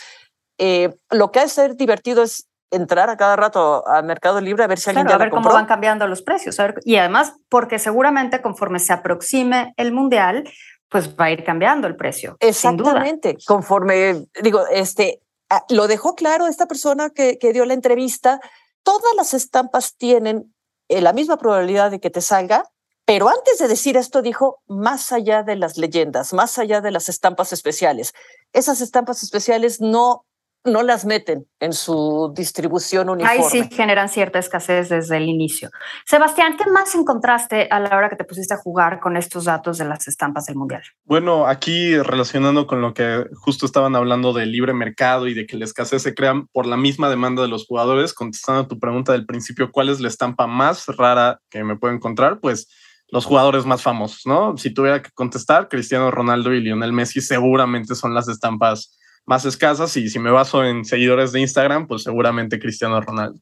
Eh, 0.57 0.93
lo 1.11 1.31
que 1.31 1.39
hace 1.39 1.55
ser 1.55 1.75
divertido 1.75 2.23
es 2.23 2.47
entrar 2.71 3.09
a 3.09 3.17
cada 3.17 3.35
rato 3.35 3.87
al 3.87 4.03
Mercado 4.05 4.41
Libre 4.41 4.63
a 4.63 4.67
ver 4.67 4.79
si 4.79 4.89
alguien 4.89 5.09
a 5.09 5.17
ver 5.17 5.29
cómo 5.29 5.49
van 5.49 5.65
cambiando 5.65 6.07
los 6.07 6.21
precios. 6.21 6.57
y 6.83 6.97
además, 6.97 7.33
porque 7.49 7.79
seguramente 7.79 8.41
conforme 8.41 8.79
se 8.79 8.93
aproxime 8.93 9.73
el 9.77 9.91
Mundial, 9.91 10.43
pues 10.89 11.15
va 11.17 11.25
a 11.25 11.31
ir 11.31 11.43
cambiando 11.43 11.87
el 11.87 11.95
precio. 11.95 12.37
Exactamente. 12.39 13.37
Conforme, 13.45 14.25
digo, 14.41 14.65
este, 14.71 15.21
ah, 15.49 15.63
lo 15.69 15.87
dejó 15.87 16.15
claro 16.15 16.47
esta 16.47 16.65
persona 16.65 17.09
que, 17.09 17.37
que 17.37 17.53
dio 17.53 17.65
la 17.65 17.73
entrevista, 17.73 18.39
todas 18.83 19.13
las 19.15 19.33
estampas 19.33 19.95
tienen 19.97 20.53
eh, 20.87 21.01
la 21.01 21.13
misma 21.13 21.37
probabilidad 21.37 21.91
de 21.91 21.99
que 21.99 22.09
te 22.09 22.21
salga 22.21 22.63
pero 23.07 23.29
antes 23.29 23.57
de 23.57 23.69
decir 23.69 23.95
esto, 23.95 24.21
dijo, 24.21 24.61
más 24.67 25.13
allá 25.13 25.41
de 25.41 25.55
las 25.55 25.77
leyendas, 25.77 26.33
más 26.33 26.59
allá 26.59 26.81
de 26.81 26.91
las 26.91 27.07
estampas 27.07 27.53
especiales, 27.53 28.13
esas 28.51 28.81
estampas 28.81 29.23
especiales 29.23 29.79
no, 29.79 30.25
no 30.67 30.83
las 30.83 31.05
meten 31.05 31.47
en 31.59 31.73
su 31.73 32.31
distribución 32.35 33.09
uniforme. 33.09 33.43
Ahí 33.43 33.49
sí 33.49 33.67
generan 33.71 34.09
cierta 34.09 34.39
escasez 34.39 34.89
desde 34.89 35.17
el 35.17 35.29
inicio. 35.29 35.69
Sebastián, 36.05 36.55
¿qué 36.57 36.69
más 36.69 36.93
encontraste 36.95 37.67
a 37.71 37.79
la 37.79 37.95
hora 37.97 38.09
que 38.09 38.15
te 38.15 38.23
pusiste 38.23 38.53
a 38.53 38.57
jugar 38.57 38.99
con 38.99 39.17
estos 39.17 39.45
datos 39.45 39.77
de 39.77 39.85
las 39.85 40.07
estampas 40.07 40.45
del 40.45 40.55
Mundial? 40.55 40.83
Bueno, 41.05 41.47
aquí 41.47 41.97
relacionando 41.97 42.67
con 42.67 42.81
lo 42.81 42.93
que 42.93 43.25
justo 43.35 43.65
estaban 43.65 43.95
hablando 43.95 44.33
del 44.33 44.51
libre 44.51 44.73
mercado 44.73 45.27
y 45.27 45.33
de 45.33 45.45
que 45.45 45.57
la 45.57 45.65
escasez 45.65 46.03
se 46.03 46.13
crea 46.13 46.43
por 46.51 46.65
la 46.65 46.77
misma 46.77 47.09
demanda 47.09 47.41
de 47.41 47.47
los 47.47 47.65
jugadores, 47.65 48.13
contestando 48.13 48.61
a 48.61 48.67
tu 48.67 48.79
pregunta 48.79 49.13
del 49.13 49.25
principio, 49.25 49.71
¿cuál 49.71 49.89
es 49.89 49.99
la 49.99 50.07
estampa 50.07 50.47
más 50.47 50.85
rara 50.87 51.39
que 51.49 51.63
me 51.63 51.77
puedo 51.77 51.93
encontrar? 51.93 52.39
Pues 52.39 52.67
los 53.09 53.25
jugadores 53.25 53.65
más 53.65 53.81
famosos, 53.81 54.25
¿no? 54.25 54.57
Si 54.57 54.73
tuviera 54.73 55.01
que 55.01 55.11
contestar, 55.11 55.69
Cristiano 55.69 56.11
Ronaldo 56.11 56.53
y 56.53 56.59
Lionel 56.59 56.91
Messi 56.91 57.21
seguramente 57.21 57.95
son 57.95 58.13
las 58.13 58.27
estampas 58.27 58.97
más 59.27 59.45
escasas 59.45 59.95
y 59.97 60.09
si 60.09 60.17
me 60.17 60.31
baso 60.31 60.63
en 60.63 60.85
seguidores 60.85 61.31
de 61.31 61.41
Instagram, 61.41 61.85
pues 61.85 62.03
seguramente 62.03 62.59
Cristiano 62.59 62.99
Ronaldo. 62.99 63.39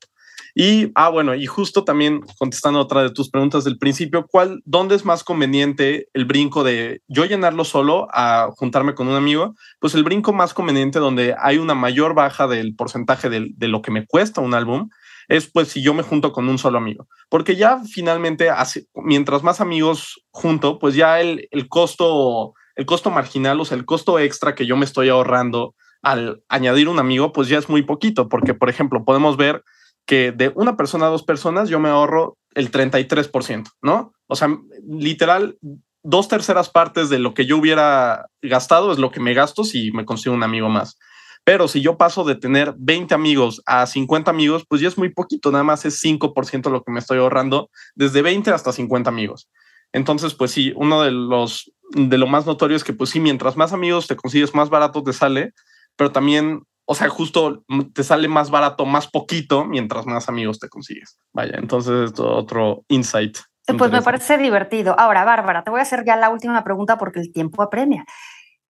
Y, 0.58 0.92
ah, 0.96 1.10
bueno, 1.10 1.36
y 1.36 1.46
justo 1.48 1.84
también 1.84 2.22
contestando 2.40 2.80
otra 2.80 3.04
de 3.04 3.12
tus 3.12 3.30
preguntas 3.30 3.66
del 3.66 3.78
principio, 3.78 4.26
¿cuál, 4.26 4.62
dónde 4.64 4.96
es 4.96 5.04
más 5.04 5.26
conveniente 5.26 6.08
el 6.14 6.24
brinco 6.24 6.64
de 6.64 7.02
yo 7.10 7.26
llenarlo 7.26 7.66
solo 7.66 8.08
a 8.14 8.50
juntarme 8.56 8.96
con 8.96 9.10
un 9.10 9.16
amigo? 9.16 9.54
Pues 9.80 9.96
el 9.96 10.06
brinco 10.06 10.32
más 10.32 10.54
conveniente 10.54 10.98
donde 10.98 11.36
hay 11.38 11.58
una 11.58 11.76
mayor 11.76 12.16
baja 12.16 12.48
del 12.48 12.74
porcentaje 12.74 13.30
de, 13.30 13.68
lo 13.68 13.82
que 13.82 13.92
me 13.92 14.06
cuesta 14.06 14.40
un 14.40 14.54
álbum 14.54 14.90
es 15.28 15.52
pues 15.52 15.68
si 15.68 15.84
yo 15.84 15.94
me 15.94 16.04
junto 16.04 16.32
con 16.32 16.48
un 16.48 16.58
solo 16.58 16.78
amigo, 16.78 17.08
porque 17.30 17.56
ya 17.56 17.82
finalmente, 17.84 18.48
mientras 18.94 19.44
más 19.44 19.60
amigos 19.60 20.24
junto, 20.30 20.80
pues 20.80 20.96
ya 20.96 21.20
el, 21.20 21.48
el 21.52 21.68
costo, 21.68 22.54
el 22.76 22.86
costo 22.86 23.12
marginal, 23.12 23.60
o 23.60 23.66
sea, 23.66 23.78
el 23.78 23.86
costo 23.86 24.20
extra 24.20 24.56
que 24.56 24.66
yo 24.66 24.78
me 24.78 24.86
estoy 24.86 25.10
ahorrando 25.10 25.76
al 26.02 26.44
añadir 26.50 26.88
un 26.88 27.00
amigo, 27.00 27.34
pues 27.34 27.48
ya 27.48 27.58
es 27.58 27.70
muy 27.70 27.82
poquito, 27.82 28.30
porque 28.30 28.54
por 28.54 28.70
ejemplo, 28.70 29.04
podemos 29.04 29.38
ver 29.38 29.64
que 30.06 30.32
de 30.32 30.52
una 30.56 30.78
persona 30.78 31.08
a 31.08 31.10
dos 31.10 31.24
personas 31.24 31.70
yo 31.70 31.80
me 31.80 31.90
ahorro 31.90 32.38
el 32.54 32.72
33%, 32.72 33.72
¿no? 33.82 34.14
O 34.28 34.36
sea, 34.36 34.50
literal, 34.88 35.58
dos 36.04 36.28
terceras 36.28 36.70
partes 36.70 37.10
de 37.10 37.20
lo 37.20 37.34
que 37.34 37.46
yo 37.46 37.58
hubiera 37.58 38.28
gastado 38.42 38.92
es 38.92 39.00
lo 39.00 39.12
que 39.12 39.20
me 39.20 39.34
gasto 39.34 39.64
si 39.64 39.92
me 39.92 40.06
consigo 40.06 40.36
un 40.36 40.44
amigo 40.44 40.70
más. 40.70 40.98
Pero 41.44 41.68
si 41.68 41.82
yo 41.82 41.98
paso 41.98 42.24
de 42.24 42.36
tener 42.36 42.74
20 42.78 43.14
amigos 43.14 43.62
a 43.66 43.86
50 43.86 44.32
amigos, 44.32 44.64
pues 44.68 44.82
ya 44.82 44.88
es 44.88 44.98
muy 44.98 45.10
poquito, 45.10 45.52
nada 45.52 45.64
más 45.64 45.86
es 45.86 46.04
5% 46.04 46.72
lo 46.72 46.84
que 46.84 46.92
me 46.92 47.00
estoy 47.00 47.20
ahorrando, 47.20 47.70
desde 47.96 48.22
20 48.22 48.52
hasta 48.52 48.72
50 48.72 49.10
amigos. 49.10 49.48
Entonces, 49.96 50.34
pues 50.34 50.52
sí, 50.52 50.74
uno 50.76 51.02
de 51.04 51.12
los 51.12 51.72
de 51.92 52.18
lo 52.18 52.28
más 52.28 52.46
notorio 52.46 52.76
es 52.76 52.84
que 52.84 52.92
pues 52.92 53.12
sí, 53.12 53.22
mientras 53.22 53.56
más 53.56 53.72
amigos 53.72 54.08
te 54.08 54.18
consigues, 54.18 54.54
más 54.54 54.70
barato 54.70 55.02
te 55.04 55.14
sale, 55.14 55.54
pero 55.96 56.12
también, 56.12 56.64
o 56.84 56.96
sea, 56.96 57.08
justo 57.08 57.64
te 57.94 58.04
sale 58.04 58.28
más 58.28 58.50
barato, 58.50 58.86
más 58.86 59.08
poquito, 59.08 59.64
mientras 59.64 60.06
más 60.06 60.28
amigos 60.28 60.60
te 60.60 60.68
consigues. 60.68 61.18
Vaya, 61.32 61.58
entonces 61.58 62.12
otro 62.20 62.84
insight 62.90 63.38
Pues 63.66 63.90
me 63.90 64.02
parece 64.02 64.38
divertido. 64.38 65.00
Ahora, 65.00 65.24
Bárbara, 65.24 65.64
te 65.64 65.72
voy 65.72 65.80
a 65.80 65.84
hacer 65.84 66.04
ya 66.06 66.18
la 66.18 66.30
última 66.30 66.62
pregunta 66.66 66.98
porque 66.98 67.22
el 67.22 67.32
tiempo 67.32 67.64
apremia. 67.64 68.04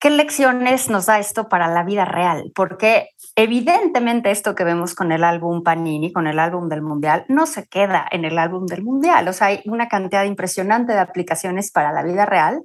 ¿Qué 0.07 0.11
lecciones 0.11 0.89
nos 0.89 1.07
da 1.07 1.19
esto 1.19 1.49
para 1.49 1.67
la 1.67 1.83
vida 1.83 2.05
real? 2.05 2.53
Porque 2.55 3.09
evidentemente 3.35 4.31
esto 4.31 4.55
que 4.55 4.63
vemos 4.63 4.95
con 4.95 5.11
el 5.11 5.25
álbum 5.25 5.65
Panini, 5.65 6.13
con 6.13 6.29
el 6.29 6.39
álbum 6.39 6.69
del 6.69 6.81
Mundial, 6.81 7.25
no 7.27 7.45
se 7.45 7.67
queda 7.67 8.07
en 8.13 8.25
el 8.25 8.39
álbum 8.39 8.67
del 8.67 8.85
Mundial. 8.85 9.27
O 9.27 9.33
sea, 9.33 9.49
hay 9.49 9.63
una 9.65 9.89
cantidad 9.89 10.23
impresionante 10.23 10.93
de 10.93 11.01
aplicaciones 11.01 11.73
para 11.73 11.91
la 11.91 12.05
vida 12.05 12.25
real. 12.25 12.63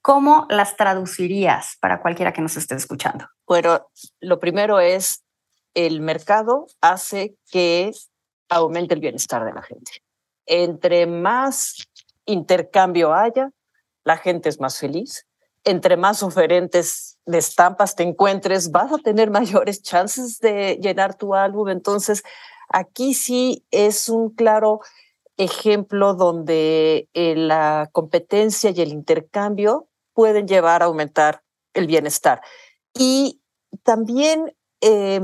¿Cómo 0.00 0.46
las 0.48 0.76
traducirías 0.76 1.76
para 1.80 2.00
cualquiera 2.00 2.32
que 2.32 2.40
nos 2.40 2.56
esté 2.56 2.76
escuchando? 2.76 3.26
Bueno, 3.48 3.88
lo 4.20 4.38
primero 4.38 4.78
es 4.78 5.24
el 5.74 6.00
mercado 6.00 6.68
hace 6.80 7.34
que 7.50 7.90
aumente 8.48 8.94
el 8.94 9.00
bienestar 9.00 9.44
de 9.44 9.52
la 9.52 9.62
gente. 9.62 9.90
Entre 10.46 11.08
más 11.08 11.88
intercambio 12.26 13.12
haya, 13.12 13.50
la 14.04 14.18
gente 14.18 14.48
es 14.48 14.60
más 14.60 14.78
feliz. 14.78 15.26
Entre 15.66 15.98
más 15.98 16.22
oferentes 16.22 17.18
de 17.26 17.38
estampas 17.38 17.94
te 17.94 18.04
encuentres, 18.04 18.70
vas 18.70 18.90
a 18.92 18.98
tener 18.98 19.30
mayores 19.40 19.82
chances 19.82 20.38
de 20.38 20.78
llenar 20.80 21.16
tu 21.16 21.34
álbum. 21.34 21.68
Entonces, 21.68 22.22
aquí 22.70 23.12
sí 23.12 23.66
es 23.70 24.08
un 24.08 24.30
claro 24.30 24.80
ejemplo 25.36 26.14
donde 26.14 27.08
eh, 27.12 27.36
la 27.36 27.90
competencia 27.92 28.70
y 28.70 28.80
el 28.80 28.92
intercambio 28.92 29.88
pueden 30.14 30.48
llevar 30.48 30.82
a 30.82 30.86
aumentar 30.86 31.42
el 31.74 31.86
bienestar. 31.86 32.40
Y 32.94 33.42
también 33.82 34.56
eh, 34.80 35.20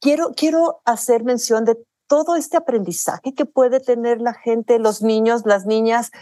quiero, 0.00 0.32
quiero 0.36 0.82
hacer 0.84 1.24
mención 1.24 1.64
de 1.64 1.76
todo 2.06 2.36
este 2.36 2.56
aprendizaje 2.56 3.34
que 3.34 3.46
puede 3.46 3.80
tener 3.80 4.20
la 4.20 4.34
gente, 4.34 4.78
los 4.78 5.02
niños, 5.02 5.42
las 5.44 5.66
niñas, 5.66 6.12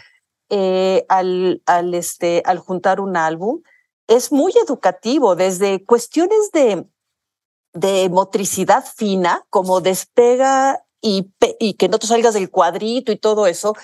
eh, 0.49 1.05
al, 1.09 1.61
al, 1.65 1.93
este, 1.93 2.43
al 2.45 2.59
juntar 2.59 2.99
un 2.99 3.17
álbum. 3.17 3.61
Es 4.07 4.31
muy 4.31 4.53
educativo, 4.65 5.35
desde 5.35 5.83
cuestiones 5.83 6.51
de, 6.51 6.85
de 7.73 8.09
motricidad 8.09 8.85
fina, 8.85 9.45
como 9.49 9.81
despega 9.81 10.83
y, 11.01 11.31
y 11.59 11.73
que 11.75 11.89
no 11.89 11.99
te 11.99 12.07
salgas 12.07 12.33
del 12.33 12.51
cuadrito 12.51 13.11
y 13.11 13.17
todo 13.17 13.47
eso, 13.47 13.75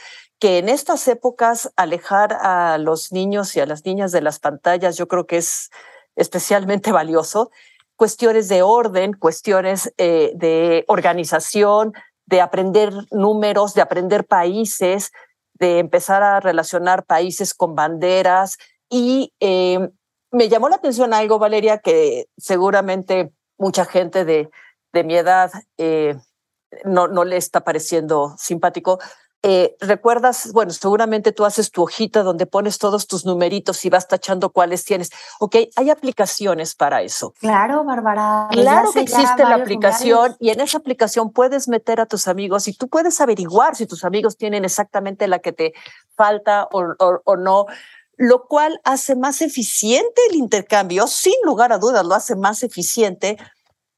que 0.41 0.57
en 0.57 0.69
estas 0.69 1.07
épocas 1.07 1.71
alejar 1.75 2.33
a 2.41 2.79
los 2.79 3.11
niños 3.11 3.55
y 3.55 3.59
a 3.59 3.67
las 3.67 3.85
niñas 3.85 4.11
de 4.11 4.21
las 4.21 4.39
pantallas 4.39 4.97
yo 4.97 5.07
creo 5.07 5.27
que 5.27 5.37
es 5.37 5.69
especialmente 6.15 6.91
valioso. 6.91 7.51
Cuestiones 7.95 8.49
de 8.49 8.63
orden, 8.63 9.13
cuestiones 9.13 9.93
eh, 9.97 10.31
de 10.35 10.83
organización, 10.87 11.93
de 12.25 12.41
aprender 12.41 12.91
números, 13.11 13.75
de 13.75 13.81
aprender 13.81 14.25
países, 14.25 15.11
de 15.61 15.77
empezar 15.77 16.23
a 16.23 16.39
relacionar 16.39 17.05
países 17.05 17.53
con 17.53 17.75
banderas. 17.75 18.57
Y 18.89 19.31
eh, 19.39 19.91
me 20.31 20.49
llamó 20.49 20.69
la 20.69 20.77
atención 20.77 21.13
algo, 21.13 21.37
Valeria, 21.37 21.77
que 21.77 22.25
seguramente 22.35 23.31
mucha 23.59 23.85
gente 23.85 24.25
de, 24.25 24.49
de 24.91 25.03
mi 25.03 25.15
edad 25.15 25.51
eh, 25.77 26.15
no, 26.83 27.07
no 27.07 27.23
le 27.25 27.37
está 27.37 27.63
pareciendo 27.63 28.33
simpático, 28.39 28.97
eh, 29.43 29.75
recuerdas, 29.79 30.51
bueno, 30.53 30.71
seguramente 30.71 31.31
tú 31.31 31.45
haces 31.45 31.71
tu 31.71 31.81
hojita 31.81 32.21
donde 32.21 32.45
pones 32.45 32.77
todos 32.77 33.07
tus 33.07 33.25
numeritos 33.25 33.83
y 33.85 33.89
vas 33.89 34.07
tachando 34.07 34.51
cuáles 34.51 34.85
tienes. 34.85 35.09
Ok, 35.39 35.55
hay 35.75 35.89
aplicaciones 35.89 36.75
para 36.75 37.01
eso. 37.01 37.33
Claro, 37.39 37.83
Bárbara. 37.83 38.47
Claro 38.51 38.91
que 38.91 38.99
existe 38.99 39.43
la 39.43 39.55
aplicación 39.55 40.35
y 40.39 40.51
en 40.51 40.61
esa 40.61 40.77
aplicación 40.77 41.31
puedes 41.31 41.67
meter 41.67 41.99
a 41.99 42.05
tus 42.05 42.27
amigos 42.27 42.67
y 42.67 42.73
tú 42.73 42.87
puedes 42.87 43.19
averiguar 43.19 43.75
si 43.75 43.87
tus 43.87 44.03
amigos 44.03 44.37
tienen 44.37 44.63
exactamente 44.63 45.27
la 45.27 45.39
que 45.39 45.53
te 45.53 45.73
falta 46.15 46.67
o, 46.71 46.83
o, 46.99 47.21
o 47.23 47.35
no 47.35 47.65
lo 48.17 48.45
cual 48.47 48.79
hace 48.83 49.15
más 49.15 49.41
eficiente 49.41 50.21
el 50.29 50.35
intercambio, 50.35 51.07
sin 51.07 51.33
lugar 51.43 51.73
a 51.73 51.79
dudas 51.79 52.05
lo 52.05 52.13
hace 52.13 52.35
más 52.35 52.61
eficiente, 52.61 53.37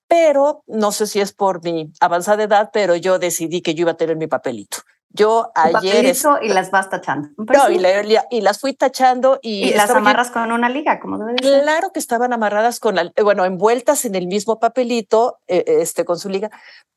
pero 0.08 0.64
no 0.66 0.94
sé 0.94 1.08
si 1.08 1.20
es 1.20 1.34
por 1.34 1.62
mi 1.62 1.92
avanzada 2.00 2.44
edad, 2.44 2.70
pero 2.72 2.96
yo 2.96 3.20
decidí 3.20 3.62
que 3.62 3.76
yo 3.76 3.82
iba 3.82 3.92
a 3.92 3.98
tener 3.98 4.16
mi 4.16 4.28
papelito. 4.28 4.78
Yo 5.14 5.52
ayer. 5.54 6.06
Es... 6.06 6.26
y 6.42 6.50
las 6.50 6.72
vas 6.72 6.90
tachando. 6.90 7.30
No, 7.38 7.70
y, 7.70 7.78
la, 7.78 8.26
y, 8.32 8.42
las 8.42 8.60
fui 8.60 8.74
tachando 8.74 9.40
y. 9.44 9.70
Y 9.70 9.74
las 9.74 9.92
amarras 9.92 10.30
yo, 10.30 10.34
con 10.34 10.52
una 10.52 10.70
liga, 10.70 11.00
como 11.00 11.20
debe 11.20 11.36
ser. 11.42 11.62
Claro 11.62 11.92
que 11.92 12.00
estaban 12.00 12.34
amarradas 12.34 12.80
con, 12.80 12.96
la, 12.96 13.14
bueno, 13.22 13.46
envueltas 13.46 14.06
en 14.06 14.16
el 14.16 14.26
mismo 14.26 14.60
papelito, 14.60 15.38
eh, 15.48 15.64
este, 15.68 16.04
con 16.04 16.18
su 16.18 16.30
liga. 16.30 16.50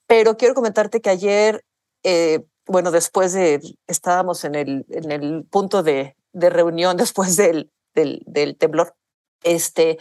Pero 0.06 0.38
quiero 0.38 0.54
comentarte 0.54 1.02
que 1.02 1.10
ayer, 1.10 1.62
eh, 2.02 2.44
bueno, 2.66 2.90
después 2.90 3.34
de. 3.34 3.60
Estábamos 3.86 4.44
en 4.44 4.54
el, 4.54 4.86
en 4.88 5.12
el 5.12 5.44
punto 5.44 5.82
de, 5.82 6.16
de 6.32 6.50
reunión 6.50 6.96
después 6.96 7.36
del, 7.36 7.70
del, 7.94 8.22
del 8.26 8.56
temblor. 8.56 8.94
Este 9.42 9.98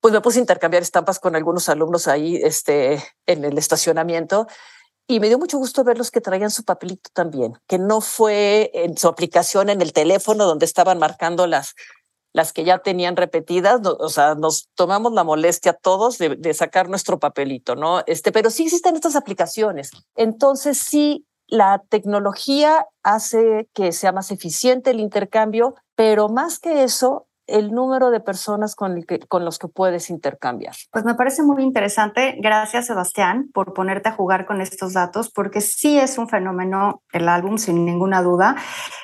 pues 0.00 0.12
me 0.12 0.20
puse 0.20 0.38
a 0.38 0.42
intercambiar 0.42 0.84
estampas 0.84 1.18
con 1.18 1.34
algunos 1.34 1.68
alumnos 1.68 2.06
ahí 2.06 2.36
este, 2.36 3.02
en 3.26 3.44
el 3.44 3.58
estacionamiento 3.58 4.46
y 5.06 5.20
me 5.20 5.28
dio 5.28 5.38
mucho 5.38 5.58
gusto 5.58 5.84
verlos 5.84 6.10
que 6.10 6.20
traían 6.20 6.50
su 6.50 6.64
papelito 6.64 7.10
también, 7.12 7.54
que 7.66 7.78
no 7.78 8.00
fue 8.00 8.70
en 8.74 8.96
su 8.96 9.08
aplicación 9.08 9.68
en 9.68 9.80
el 9.80 9.92
teléfono 9.92 10.44
donde 10.44 10.66
estaban 10.66 10.98
marcando 10.98 11.46
las, 11.46 11.74
las 12.32 12.52
que 12.52 12.64
ya 12.64 12.78
tenían 12.78 13.16
repetidas, 13.16 13.80
o 13.84 14.08
sea, 14.08 14.34
nos 14.34 14.68
tomamos 14.74 15.12
la 15.12 15.24
molestia 15.24 15.72
todos 15.72 16.18
de, 16.18 16.36
de, 16.36 16.54
sacar 16.54 16.88
nuestro 16.88 17.18
papelito, 17.18 17.76
¿no? 17.76 18.02
Este, 18.06 18.32
pero 18.32 18.50
sí 18.50 18.64
existen 18.64 18.96
estas 18.96 19.16
aplicaciones. 19.16 19.92
Entonces 20.16 20.78
sí, 20.78 21.24
la 21.46 21.82
tecnología 21.88 22.86
hace 23.02 23.68
que 23.72 23.92
sea 23.92 24.12
más 24.12 24.30
eficiente 24.30 24.90
el 24.90 25.00
intercambio, 25.00 25.76
pero 25.94 26.28
más 26.28 26.58
que 26.58 26.82
eso, 26.82 27.25
el 27.46 27.70
número 27.70 28.10
de 28.10 28.20
personas 28.20 28.74
con, 28.74 28.96
el 28.96 29.06
que, 29.06 29.20
los 29.40 29.58
que 29.58 29.68
puedes 29.68 30.10
intercambiar. 30.10 30.74
Pues 30.90 31.04
me 31.04 31.14
parece 31.14 31.42
muy 31.42 31.62
interesante. 31.62 32.36
Gracias, 32.38 32.86
Sebastián, 32.86 33.50
por 33.52 33.72
ponerte 33.72 34.08
a 34.08 34.12
jugar 34.12 34.46
con 34.46 34.60
estos 34.60 34.92
datos, 34.92 35.30
porque 35.30 35.60
sí 35.60 35.98
es 35.98 36.18
un 36.18 36.28
fenómeno 36.28 37.02
el 37.12 37.28
álbum, 37.28 37.58
sin 37.58 37.84
ninguna 37.84 38.22
duda. 38.22 38.56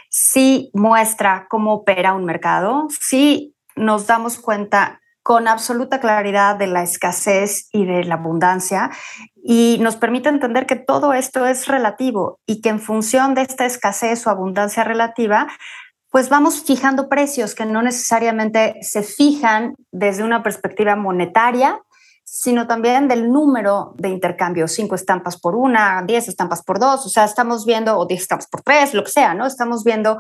Sí 0.09 0.71
muestra 0.75 1.47
cómo 1.49 1.75
opera 1.75 2.15
un 2.15 2.25
mercado, 2.25 2.87
sí 3.01 3.55
nos 3.77 4.07
damos 4.07 4.39
cuenta 4.39 5.01
con 5.23 5.47
absoluta 5.47 6.01
claridad 6.01 6.57
de 6.57 6.67
la 6.67 6.83
escasez 6.83 7.69
y 7.73 7.85
de 7.85 8.05
la 8.05 8.15
abundancia 8.15 8.91
y 9.43 9.79
nos 9.81 9.97
permite 9.97 10.29
entender 10.29 10.67
que 10.67 10.77
todo 10.77 11.13
esto 11.15 11.47
es 11.47 11.69
relativo 11.69 12.41
y 12.47 12.61
que 12.61 12.71
en 12.71 12.81
función 12.81 13.35
de 13.35 13.43
esta 13.43 13.65
escasez 13.65 14.27
o 14.27 14.31
abundancia 14.31 14.85
relativa, 14.85 15.47
pues 16.13 16.29
vamos 16.29 16.63
fijando 16.63 17.09
precios 17.09 17.55
que 17.55 17.65
no 17.65 17.81
necesariamente 17.81 18.77
se 18.83 19.03
fijan 19.03 19.75
desde 19.91 20.23
una 20.23 20.43
perspectiva 20.43 20.95
monetaria, 20.95 21.81
sino 22.23 22.67
también 22.67 23.09
del 23.09 23.33
número 23.33 23.95
de 23.97 24.11
intercambios, 24.11 24.73
cinco 24.73 24.95
estampas 24.95 25.41
por 25.41 25.57
una, 25.57 26.03
diez 26.07 26.29
estampas 26.29 26.63
por 26.63 26.79
dos, 26.79 27.07
o 27.07 27.09
sea, 27.09 27.25
estamos 27.25 27.65
viendo, 27.65 27.99
o 27.99 28.07
diez 28.07 28.21
estampas 28.21 28.47
por 28.47 28.61
tres, 28.61 28.93
lo 28.93 29.05
que 29.05 29.11
sea, 29.11 29.33
¿no? 29.33 29.47
Estamos 29.47 29.85
viendo 29.85 30.19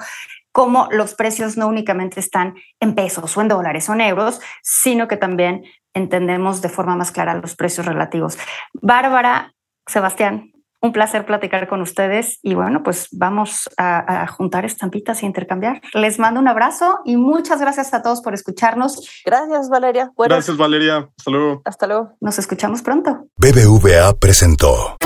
cómo 0.51 0.89
los 0.91 1.15
precios 1.15 1.59
no 1.59 1.69
únicamente 1.69 2.21
están 2.21 2.55
en 2.81 2.95
pesos 2.95 3.37
o 3.37 3.43
en 3.43 3.49
dólares 3.49 3.87
o 3.91 3.93
en 3.93 4.01
euros, 4.01 4.41
sino 4.63 5.09
que 5.09 5.19
también 5.19 5.63
entendemos 5.93 6.63
de 6.63 6.71
forma 6.71 6.97
más 6.97 7.13
clara 7.13 7.35
los 7.35 7.55
precios 7.55 7.85
relativos. 7.85 8.39
Bárbara, 8.73 9.53
Sebastián, 9.87 10.53
un 10.83 10.93
placer 10.93 11.25
platicar 11.25 11.69
con 11.69 11.81
ustedes 11.81 12.41
y 12.43 12.55
bueno, 12.55 12.83
pues 12.83 13.09
vamos 13.13 13.71
a, 13.77 14.23
a, 14.23 14.27
juntar 14.27 14.65
estampitas 14.65 15.23
e 15.23 15.27
intercambiar. 15.27 15.81
Les 15.95 16.19
mando 16.19 16.41
un 16.41 16.49
abrazo 16.49 16.99
y 17.05 17.17
muchas 17.17 17.61
gracias 17.61 17.95
a 17.95 18.03
todos 18.03 18.21
por 18.21 18.35
escucharnos. 18.35 19.23
Gracias, 19.25 19.69
Valeria. 19.71 20.11
Buenas. 20.17 20.39
Gracias, 20.39 20.57
Valeria. 20.57 21.09
Hasta 21.17 21.31
luego. 21.31 21.63
Hasta 21.65 21.87
luego. 21.87 22.17
Nos 22.21 22.39
escuchamos 22.39 22.83
pronto. 22.83 23.29
BBVA 23.37 24.13
presentó. 24.19 24.97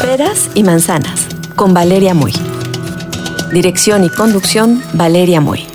Peras 0.00 0.50
y 0.54 0.62
manzanas 0.62 1.26
con 1.56 1.74
Valeria 1.74 2.14
Muy. 2.14 2.32
Dirección 3.52 4.04
y 4.04 4.10
conducción, 4.10 4.80
Valeria 4.92 5.40
Muy. 5.40 5.73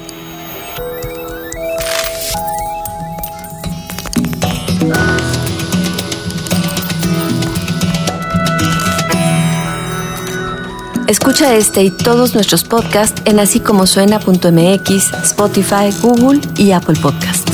Escucha 11.10 11.56
este 11.56 11.82
y 11.82 11.90
todos 11.90 12.36
nuestros 12.36 12.64
podcasts 12.64 13.20
en 13.26 13.40
así 13.40 13.60
Spotify, 15.24 15.90
Google 16.04 16.40
y 16.56 16.72
Apple 16.72 17.00
Podcast. 17.02 17.50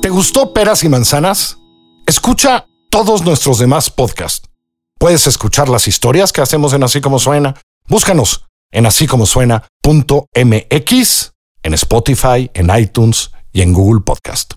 ¿Te 0.00 0.08
gustó 0.10 0.52
Peras 0.52 0.84
y 0.84 0.88
Manzanas? 0.88 1.58
Escucha 2.06 2.68
todos 2.88 3.24
nuestros 3.24 3.58
demás 3.58 3.90
podcasts 3.90 4.48
Puedes 5.04 5.26
escuchar 5.26 5.68
las 5.68 5.86
historias 5.86 6.32
que 6.32 6.40
hacemos 6.40 6.72
en 6.72 6.82
Así 6.82 7.02
Como 7.02 7.18
Suena. 7.18 7.54
Búscanos 7.88 8.46
en 8.72 8.86
así 8.86 9.06
suena.mx, 9.26 9.62
en 11.62 11.74
Spotify, 11.74 12.50
en 12.54 12.76
iTunes 12.76 13.30
y 13.52 13.62
en 13.62 13.72
Google 13.72 14.00
Podcast. 14.00 14.54